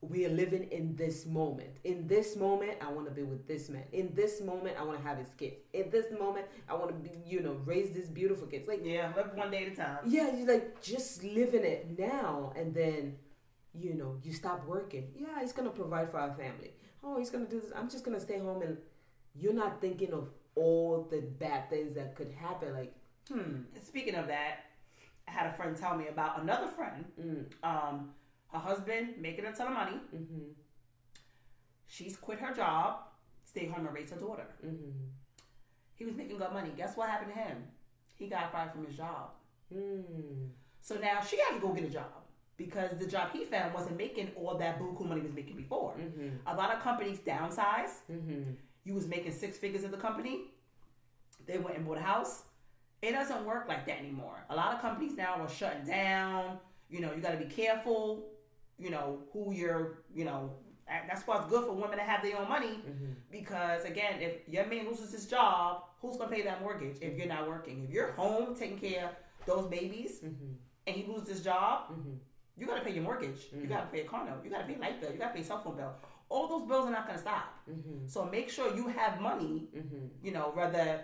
we 0.00 0.24
are 0.26 0.30
living 0.30 0.64
in 0.70 0.94
this 0.94 1.26
moment. 1.26 1.70
In 1.82 2.06
this 2.06 2.36
moment, 2.36 2.74
I 2.80 2.88
want 2.92 3.06
to 3.08 3.12
be 3.12 3.24
with 3.24 3.48
this 3.48 3.68
man. 3.68 3.82
In 3.92 4.12
this 4.14 4.40
moment, 4.40 4.76
I 4.78 4.84
want 4.84 4.98
to 5.00 5.04
have 5.08 5.18
his 5.18 5.30
kids. 5.36 5.60
In 5.72 5.90
this 5.90 6.06
moment, 6.16 6.46
I 6.68 6.74
want 6.74 6.88
to 6.90 6.94
be, 6.94 7.10
you 7.26 7.40
know, 7.40 7.56
raise 7.64 7.90
these 7.90 8.08
beautiful 8.08 8.46
kids. 8.46 8.68
Like, 8.68 8.82
Yeah, 8.84 9.12
live 9.16 9.34
one 9.34 9.50
day 9.50 9.66
at 9.66 9.72
a 9.72 9.74
time. 9.76 9.98
yeah, 10.06 10.36
you 10.36 10.46
like 10.46 10.80
just 10.82 11.24
living 11.24 11.64
it 11.64 11.98
now, 11.98 12.52
and 12.54 12.72
then, 12.72 13.16
you 13.78 13.94
know, 13.94 14.16
you 14.22 14.32
stop 14.32 14.66
working. 14.66 15.08
Yeah, 15.16 15.40
he's 15.40 15.52
gonna 15.52 15.70
provide 15.70 16.10
for 16.10 16.18
our 16.18 16.34
family. 16.34 16.72
Oh, 17.02 17.18
he's 17.18 17.30
gonna 17.30 17.46
do 17.46 17.60
this. 17.60 17.70
I'm 17.74 17.88
just 17.88 18.04
gonna 18.04 18.20
stay 18.20 18.38
home, 18.38 18.62
and 18.62 18.76
you're 19.34 19.52
not 19.54 19.80
thinking 19.80 20.12
of 20.12 20.28
all 20.54 21.06
the 21.10 21.20
bad 21.20 21.70
things 21.70 21.94
that 21.94 22.16
could 22.16 22.32
happen. 22.32 22.72
Like, 22.74 22.94
hmm, 23.30 23.62
Speaking 23.84 24.14
of 24.16 24.26
that, 24.28 24.56
I 25.26 25.30
had 25.30 25.46
a 25.46 25.52
friend 25.52 25.76
tell 25.76 25.96
me 25.96 26.08
about 26.08 26.40
another 26.42 26.68
friend. 26.68 27.04
mm, 27.20 27.44
Um, 27.62 28.14
her 28.52 28.58
husband 28.58 29.14
making 29.18 29.44
a 29.44 29.52
ton 29.52 29.68
of 29.68 29.74
money. 29.74 30.00
mm-hmm, 30.14 30.50
She's 31.86 32.16
quit 32.16 32.38
her 32.40 32.54
job, 32.54 33.00
stay 33.44 33.66
home 33.66 33.86
and 33.86 33.94
raise 33.94 34.10
her 34.10 34.16
daughter. 34.16 34.46
mm-hmm, 34.64 34.90
He 35.94 36.04
was 36.04 36.14
making 36.16 36.38
good 36.38 36.52
money. 36.52 36.70
Guess 36.76 36.96
what 36.96 37.08
happened 37.08 37.32
to 37.34 37.38
him? 37.38 37.64
He 38.14 38.26
got 38.28 38.50
fired 38.52 38.72
from 38.72 38.86
his 38.86 38.96
job. 38.96 39.30
mm, 39.74 40.48
So 40.80 40.96
now 40.96 41.20
she 41.22 41.38
has 41.38 41.54
to 41.54 41.60
go 41.60 41.72
get 41.72 41.84
a 41.84 41.90
job 41.90 42.04
because 42.58 42.98
the 42.98 43.06
job 43.06 43.30
he 43.32 43.44
found 43.44 43.72
wasn't 43.72 43.96
making 43.96 44.30
all 44.36 44.58
that 44.58 44.78
buku 44.78 45.06
money 45.08 45.20
he 45.22 45.26
was 45.26 45.34
making 45.34 45.56
before. 45.56 45.94
mm-hmm, 45.98 46.28
A 46.46 46.54
lot 46.54 46.70
of 46.74 46.80
companies 46.82 47.18
downsize. 47.20 47.92
mm-hmm. 48.12 48.50
You 48.84 48.94
was 48.94 49.06
making 49.06 49.32
six 49.32 49.56
figures 49.56 49.84
at 49.84 49.90
the 49.90 49.96
company. 49.96 50.34
They 51.46 51.58
went 51.58 51.76
and 51.76 51.86
bought 51.86 51.98
a 51.98 52.02
house. 52.02 52.42
It 53.00 53.12
doesn't 53.12 53.44
work 53.44 53.66
like 53.68 53.86
that 53.86 53.98
anymore. 53.98 54.44
A 54.50 54.56
lot 54.56 54.74
of 54.74 54.80
companies 54.82 55.16
now 55.16 55.34
are 55.40 55.48
shutting 55.48 55.84
down. 55.86 56.58
You 56.90 57.00
know, 57.00 57.12
you 57.14 57.20
got 57.20 57.32
to 57.32 57.38
be 57.38 57.44
careful. 57.62 58.26
You 58.78 58.90
know 58.90 59.20
who 59.32 59.52
you're. 59.52 60.02
You 60.14 60.24
know 60.24 60.50
that's 61.06 61.26
why 61.26 61.36
it's 61.38 61.46
good 61.48 61.64
for 61.66 61.72
women 61.74 61.98
to 61.98 62.02
have 62.02 62.22
their 62.22 62.38
own 62.38 62.48
money 62.48 62.80
Mm-hmm. 62.88 63.12
because 63.30 63.84
again, 63.84 64.14
if 64.22 64.48
your 64.48 64.64
man 64.66 64.86
loses 64.88 65.12
his 65.12 65.26
job, 65.26 65.82
who's 66.00 66.16
gonna 66.16 66.30
pay 66.34 66.42
that 66.42 66.62
mortgage 66.62 66.96
if 67.02 67.16
you're 67.18 67.26
not 67.26 67.46
working? 67.46 67.84
If 67.84 67.90
you're 67.90 68.12
home 68.12 68.54
taking 68.56 68.78
care 68.78 69.04
of 69.06 69.12
those 69.46 69.66
babies 69.66 70.20
Mm-hmm. 70.24 70.52
and 70.86 70.96
he 70.96 71.04
loses 71.06 71.28
his 71.28 71.42
job, 71.44 71.90
Mm-hmm. 71.92 72.14
You 72.58 72.66
gotta 72.66 72.80
pay 72.82 72.92
your 72.92 73.04
mortgage. 73.04 73.48
You 73.52 73.60
Mhm. 73.62 73.68
gotta 73.68 73.86
pay 73.86 74.00
a 74.00 74.04
car 74.04 74.24
note. 74.24 74.44
You 74.44 74.50
gotta 74.50 74.64
pay 74.64 74.74
a 74.74 74.78
light 74.78 75.00
bill. 75.00 75.12
You 75.12 75.18
gotta 75.18 75.34
pay 75.34 75.40
a 75.40 75.44
cell 75.44 75.60
phone 75.62 75.76
bill. 75.76 75.94
All 76.28 76.46
those 76.48 76.66
bills 76.68 76.86
are 76.88 76.90
not 76.92 77.06
gonna 77.06 77.18
stop. 77.18 77.44
Mm-hmm. 77.70 78.06
So 78.06 78.24
make 78.24 78.50
sure 78.50 78.74
you 78.74 78.88
have 78.88 79.20
money. 79.20 79.68
Mm-hmm. 79.74 80.06
You 80.22 80.32
know, 80.32 80.50
whether 80.54 81.00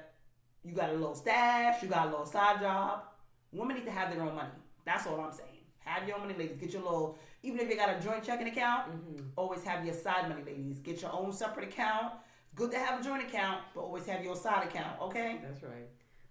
you 0.62 0.72
got 0.74 0.90
a 0.90 0.92
little 0.92 1.14
stash, 1.14 1.82
you 1.82 1.88
got 1.88 2.08
a 2.08 2.10
little 2.10 2.26
side 2.26 2.60
job. 2.60 3.04
Women 3.52 3.76
need 3.76 3.84
to 3.86 3.90
have 3.90 4.12
their 4.12 4.22
own 4.22 4.34
money. 4.34 4.50
That's 4.84 5.06
all 5.06 5.20
I'm 5.20 5.32
saying. 5.32 5.50
Have 5.78 6.06
your 6.08 6.16
own 6.16 6.22
money, 6.22 6.34
ladies. 6.38 6.58
Get 6.58 6.72
your 6.72 6.82
little, 6.82 7.18
even 7.42 7.60
if 7.60 7.68
you 7.70 7.76
got 7.76 7.90
a 7.96 8.00
joint 8.00 8.24
checking 8.24 8.48
account, 8.48 8.90
Mm-hmm. 8.90 9.28
always 9.36 9.62
have 9.64 9.84
your 9.84 9.94
side 9.94 10.28
money, 10.28 10.42
ladies. 10.42 10.80
Get 10.80 11.00
your 11.02 11.12
own 11.12 11.32
separate 11.32 11.68
account. 11.68 12.14
Good 12.54 12.70
to 12.72 12.78
have 12.78 13.00
a 13.00 13.02
joint 13.04 13.22
account, 13.22 13.62
but 13.74 13.80
always 13.82 14.06
have 14.06 14.22
your 14.24 14.36
side 14.36 14.66
account, 14.68 15.00
okay? 15.02 15.40
That's 15.42 15.62
right. 15.62 15.88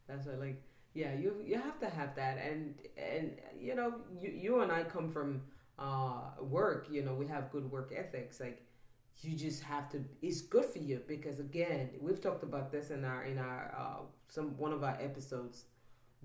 That's 0.08 0.26
right. 0.28 0.40
Like 0.40 0.62
Yeah, 0.94 1.14
you 1.14 1.36
you 1.46 1.56
have 1.56 1.80
to 1.80 1.90
have 1.90 2.16
that, 2.16 2.38
and 2.38 2.76
and 2.98 3.32
you 3.60 3.76
know, 3.76 3.96
you 4.20 4.30
you 4.30 4.62
and 4.62 4.72
I 4.72 4.84
come 4.84 5.10
from 5.10 5.42
uh 5.80 6.22
work. 6.42 6.88
You 6.92 7.04
know, 7.04 7.14
we 7.16 7.26
have 7.28 7.52
good 7.52 7.70
work 7.72 7.92
ethics. 7.96 8.40
Like, 8.40 8.62
you 9.22 9.36
just 9.36 9.64
have 9.64 9.90
to. 9.92 10.04
It's 10.22 10.42
good 10.42 10.66
for 10.66 10.80
you 10.80 11.02
because 11.08 11.40
again, 11.40 11.90
we've 12.00 12.22
talked 12.22 12.44
about 12.44 12.72
this 12.72 12.92
in 12.92 13.04
our 13.06 13.24
in 13.24 13.38
our 13.40 13.74
uh, 13.78 14.02
some 14.28 14.56
one 14.58 14.72
of 14.72 14.84
our 14.84 14.98
episodes 15.02 15.66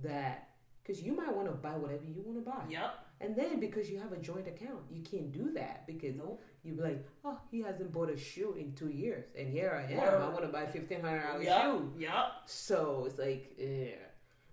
that 0.02 0.50
because 0.82 1.02
you 1.02 1.14
might 1.14 1.34
want 1.34 1.48
to 1.48 1.54
buy 1.54 1.76
whatever 1.76 2.04
you 2.04 2.22
want 2.24 2.38
to 2.44 2.50
buy. 2.50 2.62
Yep. 2.68 2.90
And 3.20 3.34
then 3.34 3.58
because 3.60 3.90
you 3.90 3.98
have 3.98 4.12
a 4.12 4.16
joint 4.18 4.46
account, 4.46 4.80
you 4.90 5.02
can't 5.02 5.32
do 5.32 5.50
that 5.54 5.86
because 5.86 6.14
Nope. 6.14 6.40
you 6.62 6.74
be 6.74 6.82
like, 6.82 7.04
oh, 7.24 7.36
he 7.50 7.60
hasn't 7.62 7.90
bought 7.92 8.10
a 8.10 8.16
shoe 8.16 8.54
in 8.56 8.74
two 8.74 8.90
years, 8.90 9.24
and 9.36 9.50
here 9.50 9.72
I 9.74 9.92
am. 9.92 9.98
Word. 9.98 10.22
I 10.22 10.28
want 10.28 10.42
to 10.42 10.48
buy 10.48 10.66
fifteen 10.66 11.00
hundred 11.00 11.22
dollar 11.22 11.42
Yep. 11.42 11.62
shoe. 11.62 11.92
Yep. 11.98 12.26
So 12.46 13.04
it's 13.06 13.18
like, 13.18 13.54
yeah. 13.58 13.96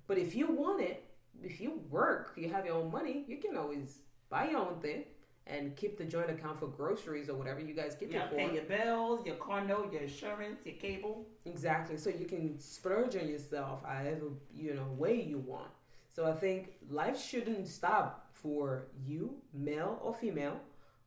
But 0.07 0.17
if 0.17 0.35
you 0.35 0.47
want 0.47 0.81
it, 0.81 1.03
if 1.43 1.59
you 1.59 1.81
work, 1.89 2.33
you 2.35 2.49
have 2.49 2.65
your 2.65 2.75
own 2.75 2.91
money, 2.91 3.25
you 3.27 3.37
can 3.37 3.57
always 3.57 3.99
buy 4.29 4.49
your 4.49 4.59
own 4.59 4.79
thing 4.79 5.03
and 5.47 5.75
keep 5.75 5.97
the 5.97 6.05
joint 6.05 6.29
account 6.29 6.59
for 6.59 6.67
groceries 6.67 7.29
or 7.29 7.35
whatever 7.35 7.59
you 7.59 7.73
guys 7.73 7.95
keep 7.99 8.11
Yep. 8.11 8.23
it 8.25 8.29
for. 8.29 8.35
Pay 8.35 8.53
your 8.55 8.63
bills, 8.63 9.25
your 9.25 9.35
car 9.35 9.63
note, 9.63 9.93
your 9.93 10.01
insurance, 10.01 10.65
your 10.65 10.75
cable. 10.75 11.25
Exactly. 11.45 11.97
So 11.97 12.09
you 12.09 12.25
can 12.25 12.59
splurge 12.59 13.15
on 13.15 13.27
yourself 13.27 13.83
however 13.83 14.29
you 14.53 14.73
know 14.73 14.87
way 14.97 15.21
you 15.21 15.37
want. 15.39 15.69
So 16.09 16.25
I 16.25 16.33
think 16.33 16.73
life 16.89 17.21
shouldn't 17.21 17.67
stop 17.67 18.29
for 18.33 18.87
you, 19.05 19.35
male 19.53 19.99
or 20.01 20.13
female. 20.13 20.59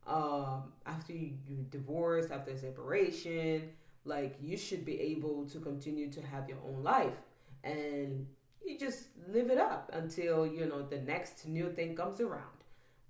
Um, 0.06 0.72
after 0.86 1.12
you, 1.12 1.32
you 1.48 1.66
divorce, 1.70 2.30
after 2.30 2.56
separation, 2.56 3.70
like 4.04 4.36
you 4.40 4.56
should 4.56 4.84
be 4.84 5.00
able 5.00 5.46
to 5.46 5.58
continue 5.58 6.10
to 6.12 6.22
have 6.22 6.48
your 6.48 6.58
own 6.66 6.82
life, 6.82 7.12
and 7.64 8.26
you 8.68 8.78
just 8.78 9.08
live 9.32 9.50
it 9.50 9.58
up 9.58 9.90
until 9.92 10.46
you 10.46 10.66
know 10.66 10.82
the 10.82 11.00
next 11.00 11.46
new 11.46 11.72
thing 11.72 11.96
comes 11.96 12.20
around. 12.20 12.58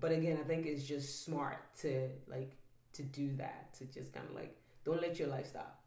But 0.01 0.13
again, 0.13 0.39
I 0.41 0.47
think 0.47 0.67
it's 0.67 0.85
just 0.85 1.25
smart 1.25 1.59
to 1.81 2.09
like 2.29 2.57
to 2.95 3.03
do 3.03 3.35
that 3.37 3.75
to 3.75 3.85
just 3.87 4.13
kind 4.13 4.27
of 4.29 4.35
like 4.35 4.57
don't 4.85 5.03
let 5.03 5.19
your 5.19 5.29
life 5.29 5.49
stop. 5.49 5.81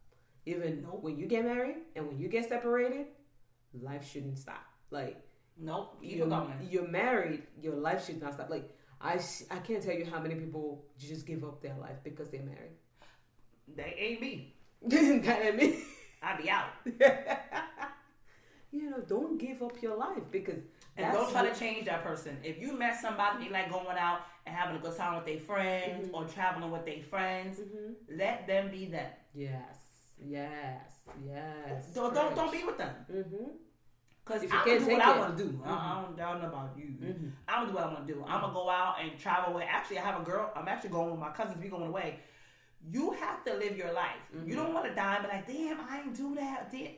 Even 0.45 0.81
Nope. 0.83 1.03
when 1.03 1.17
you 1.17 1.27
get 1.27 1.45
married 1.45 1.77
and 1.95 2.07
when 2.07 2.19
you 2.19 2.27
get 2.27 2.49
separated, 2.49 3.07
life 3.81 4.09
shouldn't 4.11 4.37
stop. 4.37 4.65
Like 4.89 5.17
Nope. 5.57 5.97
You're, 6.01 6.27
you're 6.69 6.87
married, 6.87 7.43
your 7.61 7.75
life 7.75 8.05
should 8.05 8.21
not 8.21 8.33
stop. 8.33 8.49
Like 8.49 8.69
I, 8.99 9.19
I 9.49 9.57
can't 9.57 9.81
tell 9.81 9.95
you 9.95 10.05
how 10.05 10.19
many 10.19 10.35
people 10.35 10.85
just 10.97 11.25
give 11.25 11.43
up 11.43 11.61
their 11.61 11.75
life 11.79 11.97
because 12.03 12.29
they're 12.29 12.43
married. 12.43 12.77
They 13.75 13.95
ain't 13.97 14.21
me. 14.21 14.55
that 14.83 15.45
ain't 15.45 15.55
me. 15.55 15.83
I 16.21 16.37
be 16.41 16.49
out. 16.49 16.69
you 18.71 18.89
know, 18.89 18.99
don't 19.01 19.37
give 19.37 19.61
up 19.61 19.81
your 19.81 19.95
life 19.97 20.23
because 20.31 20.59
And 20.97 21.11
don't 21.13 21.29
try 21.31 21.43
what- 21.43 21.53
to 21.53 21.59
change 21.59 21.85
that 21.85 22.03
person. 22.03 22.37
If 22.43 22.59
you 22.59 22.73
met 22.77 22.99
somebody 22.99 23.45
they 23.45 23.49
like 23.51 23.69
going 23.71 23.97
out 23.97 24.21
and 24.45 24.55
having 24.55 24.77
a 24.77 24.79
good 24.79 24.95
time 24.95 25.15
with 25.15 25.25
their 25.25 25.39
friends 25.39 26.07
Mhm. 26.07 26.13
or 26.13 26.25
traveling 26.27 26.71
with 26.71 26.85
their 26.85 27.01
friends, 27.03 27.59
Mhm. 27.59 27.95
let 28.09 28.47
them 28.47 28.71
be 28.71 28.85
them. 28.85 29.11
Yes, 29.33 29.77
yes, 30.19 31.01
yes. 31.25 31.93
Don't 31.93 32.13
don't, 32.13 32.35
don't 32.35 32.51
be 32.51 32.63
with 32.63 32.77
them. 32.77 32.93
Mm-hmm. 33.11 33.51
Cause 34.23 34.43
If 34.43 34.51
you 34.53 34.57
I'm 34.59 34.65
can't 34.65 34.79
gonna 34.79 34.91
do 34.91 34.97
what 34.97 35.05
I 35.05 35.19
want 35.19 35.37
to 35.37 35.43
do. 35.43 35.61
I, 35.65 35.69
I 35.71 36.03
don't, 36.05 36.19
I 36.21 36.31
don't 36.31 36.41
know 36.43 36.47
about 36.47 36.77
you. 36.77 36.85
Mm-hmm. 36.85 37.29
I'm 37.47 37.55
gonna 37.61 37.67
do 37.69 37.73
what 37.75 37.83
I 37.83 37.93
want 37.93 38.07
to 38.07 38.13
do. 38.13 38.23
I'm 38.27 38.41
gonna 38.41 38.53
go 38.53 38.69
out 38.69 38.95
and 39.01 39.17
travel 39.19 39.53
with. 39.55 39.63
Actually, 39.67 39.97
I 39.99 40.01
have 40.05 40.21
a 40.21 40.23
girl. 40.23 40.51
I'm 40.55 40.67
actually 40.67 40.91
going 40.91 41.09
with 41.11 41.19
my 41.19 41.31
cousins. 41.31 41.59
We 41.61 41.69
going 41.69 41.87
away. 41.87 42.19
You 42.89 43.11
have 43.11 43.43
to 43.45 43.53
live 43.55 43.75
your 43.77 43.91
life. 43.93 44.21
Mhm. 44.35 44.47
You 44.47 44.55
don't 44.55 44.73
want 44.73 44.85
to 44.85 44.93
die 44.95 45.15
and 45.15 45.23
be 45.23 45.29
like, 45.29 45.47
damn, 45.47 45.81
I 45.89 46.01
ain't 46.01 46.15
do 46.15 46.35
that. 46.35 46.71
Damn. 46.71 46.91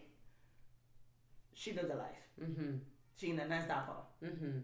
She 1.54 1.74
lived 1.74 1.92
a 1.92 1.96
life. 1.96 2.28
Mm-hmm. 2.42 2.78
She 3.16 3.28
ain't 3.28 3.38
nothing 3.38 3.62
stop 3.64 3.88
her. 3.88 4.28
Mm-hmm. 4.28 4.60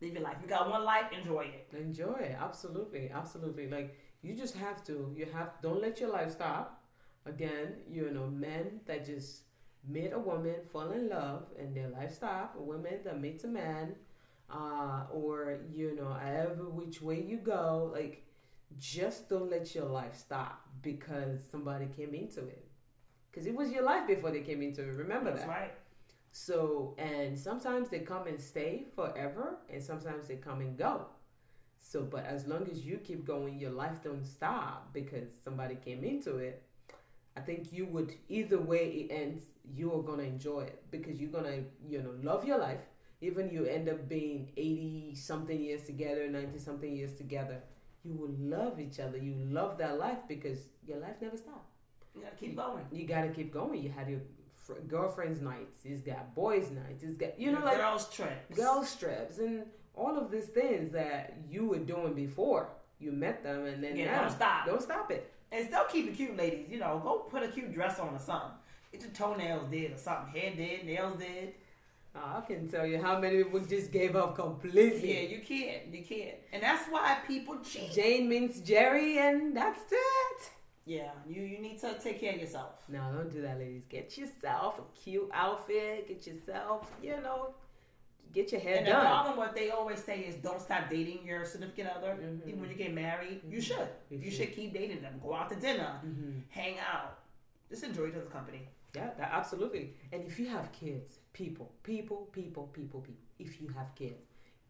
Live 0.00 0.12
your 0.12 0.22
life. 0.22 0.36
You 0.42 0.48
got 0.48 0.68
one 0.70 0.84
life. 0.84 1.04
Enjoy 1.18 1.42
it. 1.42 1.68
Enjoy 1.76 2.14
it. 2.20 2.36
Absolutely. 2.38 3.10
Absolutely. 3.12 3.68
Like 3.68 3.98
you 4.22 4.34
just 4.34 4.54
have 4.56 4.84
to. 4.84 5.12
You 5.16 5.26
have 5.32 5.50
don't 5.62 5.80
let 5.80 6.00
your 6.00 6.10
life 6.10 6.32
stop. 6.32 6.82
Again, 7.26 7.76
you 7.90 8.10
know, 8.10 8.26
men 8.26 8.80
that 8.86 9.06
just 9.06 9.44
meet 9.88 10.12
a 10.12 10.18
woman, 10.18 10.56
fall 10.72 10.90
in 10.92 11.08
love, 11.08 11.44
and 11.58 11.74
their 11.74 11.88
life 11.88 12.12
stop. 12.14 12.54
Women 12.56 12.98
that 13.04 13.20
meet 13.20 13.42
a 13.44 13.46
man, 13.48 13.94
uh, 14.50 15.04
or 15.12 15.60
you 15.72 15.94
know, 15.96 16.12
however 16.12 16.68
which 16.68 17.00
way 17.00 17.22
you 17.22 17.38
go, 17.38 17.90
like 17.94 18.24
just 18.78 19.28
don't 19.28 19.50
let 19.50 19.74
your 19.74 19.86
life 19.86 20.16
stop 20.16 20.66
because 20.82 21.40
somebody 21.50 21.86
came 21.96 22.14
into 22.14 22.40
it. 22.46 22.66
Because 23.30 23.46
it 23.46 23.54
was 23.54 23.70
your 23.70 23.82
life 23.82 24.06
before 24.06 24.30
they 24.30 24.40
came 24.40 24.62
into 24.62 24.82
it. 24.82 24.92
Remember 24.92 25.30
That's 25.30 25.42
that. 25.42 25.48
right. 25.48 25.74
So, 26.36 26.96
and 26.98 27.38
sometimes 27.38 27.90
they 27.90 28.00
come 28.00 28.26
and 28.26 28.40
stay 28.40 28.86
forever, 28.96 29.58
and 29.72 29.82
sometimes 29.82 30.26
they 30.28 30.36
come 30.36 30.60
and 30.62 30.76
go. 30.76 31.06
So, 31.78 32.02
but 32.02 32.24
as 32.26 32.46
long 32.46 32.68
as 32.70 32.84
you 32.84 32.98
keep 32.98 33.24
going, 33.26 33.58
your 33.60 33.70
life 33.70 34.02
don't 34.02 34.24
stop 34.24 34.92
because 34.92 35.30
somebody 35.44 35.76
came 35.76 36.02
into 36.04 36.38
it. 36.38 36.62
I 37.36 37.40
think 37.40 37.72
you 37.72 37.86
would 37.86 38.14
either 38.28 38.58
way 38.60 38.88
it 39.08 39.12
ends, 39.14 39.42
you 39.74 39.92
are 39.94 40.02
gonna 40.02 40.24
enjoy 40.24 40.62
it 40.62 40.82
because 40.90 41.20
you're 41.20 41.30
gonna, 41.30 41.64
you 41.88 42.02
know, 42.02 42.14
love 42.22 42.44
your 42.44 42.58
life. 42.58 42.80
Even 43.20 43.50
you 43.50 43.64
end 43.66 43.88
up 43.88 44.08
being 44.08 44.50
eighty 44.56 45.14
something 45.14 45.60
years 45.60 45.84
together, 45.84 46.28
ninety 46.28 46.58
something 46.58 46.94
years 46.96 47.14
together, 47.14 47.62
you 48.04 48.14
will 48.14 48.34
love 48.38 48.80
each 48.80 49.00
other. 49.00 49.18
You 49.18 49.34
love 49.38 49.78
that 49.78 49.98
life 49.98 50.20
because 50.28 50.58
your 50.86 50.98
life 50.98 51.16
never 51.22 51.36
stops 51.36 51.70
You 52.14 52.22
gotta 52.22 52.36
keep 52.36 52.56
going. 52.56 52.84
you 52.92 53.06
gotta 53.06 53.28
keep 53.28 53.52
going. 53.52 53.82
You 53.82 53.90
had 53.90 54.08
your 54.08 54.20
fr- 54.64 54.80
girlfriend's 54.88 55.40
nights. 55.40 55.78
He's 55.82 56.00
got 56.00 56.34
boys' 56.34 56.70
nights. 56.70 57.02
He's 57.02 57.16
got 57.16 57.38
you 57.38 57.52
know 57.52 57.60
like 57.64 57.76
girls 57.76 58.08
trips. 58.12 58.56
girl 58.56 58.82
strips 58.84 59.38
and 59.38 59.64
all 59.94 60.18
of 60.18 60.30
these 60.30 60.46
things 60.46 60.90
that 60.92 61.34
you 61.48 61.66
were 61.68 61.78
doing 61.78 62.14
before 62.14 62.68
you 62.98 63.12
met 63.12 63.42
them, 63.42 63.66
and 63.66 63.82
then 63.82 63.96
Yeah, 63.96 64.06
now 64.12 64.22
don't 64.22 64.32
stop. 64.32 64.66
don't 64.66 64.82
stop 64.82 65.10
it. 65.10 65.30
And 65.52 65.66
still 65.68 65.84
keep 65.84 66.08
it 66.08 66.16
cute, 66.16 66.36
ladies. 66.36 66.66
You 66.68 66.78
know, 66.80 67.00
go 67.02 67.18
put 67.30 67.42
a 67.44 67.48
cute 67.48 67.72
dress 67.72 67.98
on 68.00 68.14
or 68.14 68.18
something. 68.18 68.50
Get 68.92 69.02
your 69.02 69.10
toenails 69.10 69.66
did 69.70 69.92
or 69.92 69.98
something. 69.98 70.32
Hair 70.40 70.54
did, 70.56 70.84
nails 70.86 71.18
did. 71.18 71.54
Uh, 72.16 72.38
I 72.38 72.40
can 72.46 72.68
tell 72.68 72.86
you 72.86 73.00
how 73.02 73.18
many 73.18 73.42
people 73.42 73.60
just 73.60 73.90
gave 73.90 74.14
up 74.16 74.36
completely. 74.36 75.14
Yeah, 75.14 75.28
you 75.36 75.40
can't. 75.42 75.92
You 75.92 76.02
can't. 76.04 76.36
And 76.52 76.62
that's 76.62 76.88
why 76.88 77.18
people 77.26 77.58
cheat. 77.58 77.92
Jane 77.92 78.28
means 78.28 78.60
Jerry, 78.60 79.18
and 79.18 79.56
that's 79.56 79.80
it. 79.90 80.50
Yeah, 80.86 81.10
you 81.26 81.42
you 81.42 81.58
need 81.60 81.78
to 81.80 81.94
take 81.98 82.20
care 82.20 82.34
of 82.34 82.40
yourself. 82.40 82.82
No, 82.88 83.00
don't 83.14 83.30
do 83.32 83.40
that, 83.42 83.58
ladies. 83.58 83.84
Get 83.88 84.18
yourself 84.18 84.78
a 84.78 84.82
cute 84.98 85.30
outfit. 85.32 86.08
Get 86.08 86.26
yourself, 86.26 86.90
you 87.02 87.12
know, 87.22 87.54
get 88.34 88.52
your 88.52 88.60
hair 88.60 88.76
And 88.78 88.86
the 88.86 88.90
done. 88.90 89.06
problem, 89.06 89.36
what 89.38 89.54
they 89.54 89.70
always 89.70 90.02
say 90.04 90.20
is, 90.20 90.34
don't 90.36 90.60
stop 90.60 90.90
dating 90.90 91.24
your 91.24 91.44
significant 91.46 91.88
other. 91.96 92.14
Mhm. 92.16 92.46
Even 92.48 92.60
when 92.60 92.68
you 92.68 92.76
get 92.76 92.92
married, 92.92 93.40
you 93.48 93.60
should. 93.62 93.88
You 94.10 94.18
You, 94.18 94.30
should. 94.30 94.48
should. 94.48 94.54
keep 94.56 94.74
dating 94.74 95.00
them. 95.00 95.18
Go 95.22 95.32
out 95.32 95.48
to 95.50 95.56
dinner, 95.56 96.00
Mhm. 96.04 96.42
hang 96.50 96.78
out, 96.80 97.18
just 97.70 97.82
enjoy 97.84 98.08
each 98.08 98.14
other's 98.16 98.28
company. 98.28 98.68
Yeah, 98.94 99.10
that, 99.16 99.30
absolutely. 99.32 99.94
And 100.12 100.22
if 100.24 100.38
you 100.38 100.48
have 100.48 100.70
kids, 100.72 101.18
people, 101.32 101.72
people, 101.82 102.26
people, 102.32 102.66
people, 102.68 102.98
people, 103.00 103.24
if 103.38 103.60
you 103.60 103.68
have 103.68 103.94
kids, 103.94 104.20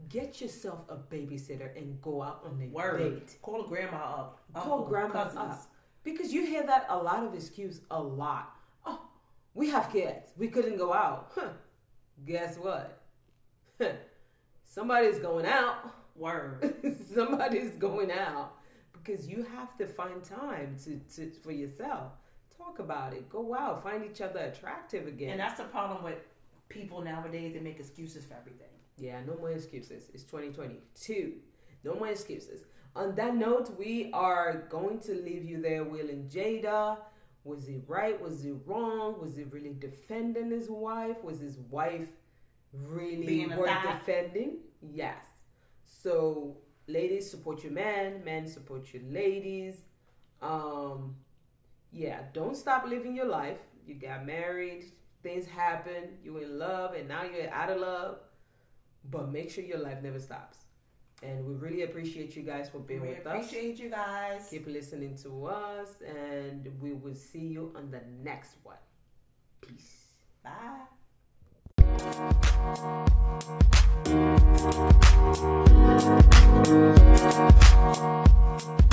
get 0.08 0.40
yourself 0.40 0.80
a 0.88 0.96
babysitter 0.96 1.76
and 1.76 2.00
go 2.00 2.22
out 2.22 2.42
on 2.44 2.60
a 2.62 2.68
Word. 2.68 2.98
date. 2.98 3.38
Call 3.42 3.62
the 3.62 3.68
grandma 3.68 3.96
up. 4.20 4.40
Call 4.54 4.62
uncle, 4.62 4.86
grandma 4.86 5.12
cousins. 5.24 5.38
up. 5.38 5.70
Because 6.04 6.32
you 6.32 6.46
hear 6.46 6.64
that 6.66 6.86
a 6.88 6.96
lot 6.96 7.24
of 7.24 7.34
excuse 7.34 7.80
a 7.90 8.00
lot. 8.00 8.54
Oh, 8.84 9.00
we 9.54 9.70
have 9.70 9.90
kids. 9.90 10.32
We 10.36 10.48
couldn't 10.48 10.76
go 10.76 10.92
out. 10.92 11.32
Huh. 11.34 11.48
Guess 12.26 12.58
what? 12.58 13.00
Somebody's 14.64 15.18
going 15.18 15.46
out. 15.46 15.94
Word. 16.14 16.74
Somebody's 17.14 17.72
going 17.72 18.12
out 18.12 18.52
because 18.92 19.26
you 19.26 19.44
have 19.56 19.76
to 19.78 19.86
find 19.86 20.22
time 20.22 20.76
to, 20.84 21.00
to 21.16 21.30
for 21.42 21.52
yourself. 21.52 22.12
Talk 22.56 22.78
about 22.78 23.12
it. 23.12 23.28
Go 23.28 23.54
out. 23.54 23.82
Find 23.82 24.04
each 24.04 24.20
other 24.20 24.40
attractive 24.40 25.06
again. 25.06 25.30
And 25.30 25.40
that's 25.40 25.58
the 25.58 25.66
problem 25.66 26.04
with 26.04 26.18
people 26.68 27.00
nowadays. 27.02 27.54
They 27.54 27.60
make 27.60 27.80
excuses 27.80 28.24
for 28.24 28.34
everything. 28.34 28.68
Yeah, 28.96 29.20
no 29.26 29.36
more 29.36 29.50
excuses. 29.50 30.04
It's 30.14 30.22
2022. 30.22 31.32
No 31.82 31.94
more 31.94 32.08
excuses. 32.08 32.60
On 32.96 33.14
that 33.16 33.34
note, 33.34 33.76
we 33.76 34.10
are 34.12 34.66
going 34.70 35.00
to 35.00 35.14
leave 35.14 35.44
you 35.44 35.60
there, 35.60 35.84
Will 35.84 36.08
and 36.08 36.30
Jada. 36.30 36.98
Was 37.42 37.66
he 37.66 37.80
right? 37.86 38.20
Was 38.20 38.42
he 38.42 38.52
wrong? 38.52 39.20
Was 39.20 39.36
he 39.36 39.42
really 39.44 39.74
defending 39.78 40.50
his 40.50 40.70
wife? 40.70 41.22
Was 41.22 41.40
his 41.40 41.58
wife 41.70 42.06
really 42.72 43.26
Being 43.26 43.56
worth 43.56 43.82
defending? 43.82 44.58
Yes. 44.80 45.24
So, 45.84 46.56
ladies, 46.86 47.30
support 47.30 47.62
your 47.64 47.72
man. 47.72 48.22
Men, 48.24 48.46
support 48.46 48.92
your 48.94 49.02
ladies. 49.10 49.82
Um, 50.40 51.16
yeah, 51.92 52.20
don't 52.32 52.56
stop 52.56 52.86
living 52.86 53.14
your 53.14 53.26
life. 53.26 53.58
You 53.86 53.94
got 53.94 54.24
married, 54.24 54.84
things 55.22 55.46
happen, 55.46 56.18
you 56.22 56.32
were 56.32 56.42
in 56.42 56.58
love, 56.58 56.94
and 56.94 57.08
now 57.08 57.22
you're 57.24 57.50
out 57.50 57.70
of 57.70 57.80
love. 57.80 58.18
But 59.10 59.30
make 59.30 59.50
sure 59.50 59.62
your 59.64 59.78
life 59.78 60.02
never 60.02 60.18
stops. 60.18 60.63
And 61.24 61.46
we 61.46 61.54
really 61.54 61.82
appreciate 61.82 62.36
you 62.36 62.42
guys 62.42 62.68
for 62.68 62.80
being 62.80 63.00
we 63.00 63.08
with 63.08 63.26
us. 63.26 63.34
appreciate 63.34 63.78
you 63.78 63.88
guys. 63.88 64.46
Keep 64.50 64.66
listening 64.66 65.16
to 65.22 65.46
us, 65.46 66.02
and 66.02 66.70
we 66.80 66.92
will 66.92 67.14
see 67.14 67.46
you 67.46 67.72
on 67.74 67.90
the 67.90 68.00
next 68.22 68.56
one. 68.62 68.76
Peace. 69.62 70.12
Bye. 70.42 70.84
Bye. 78.66 78.90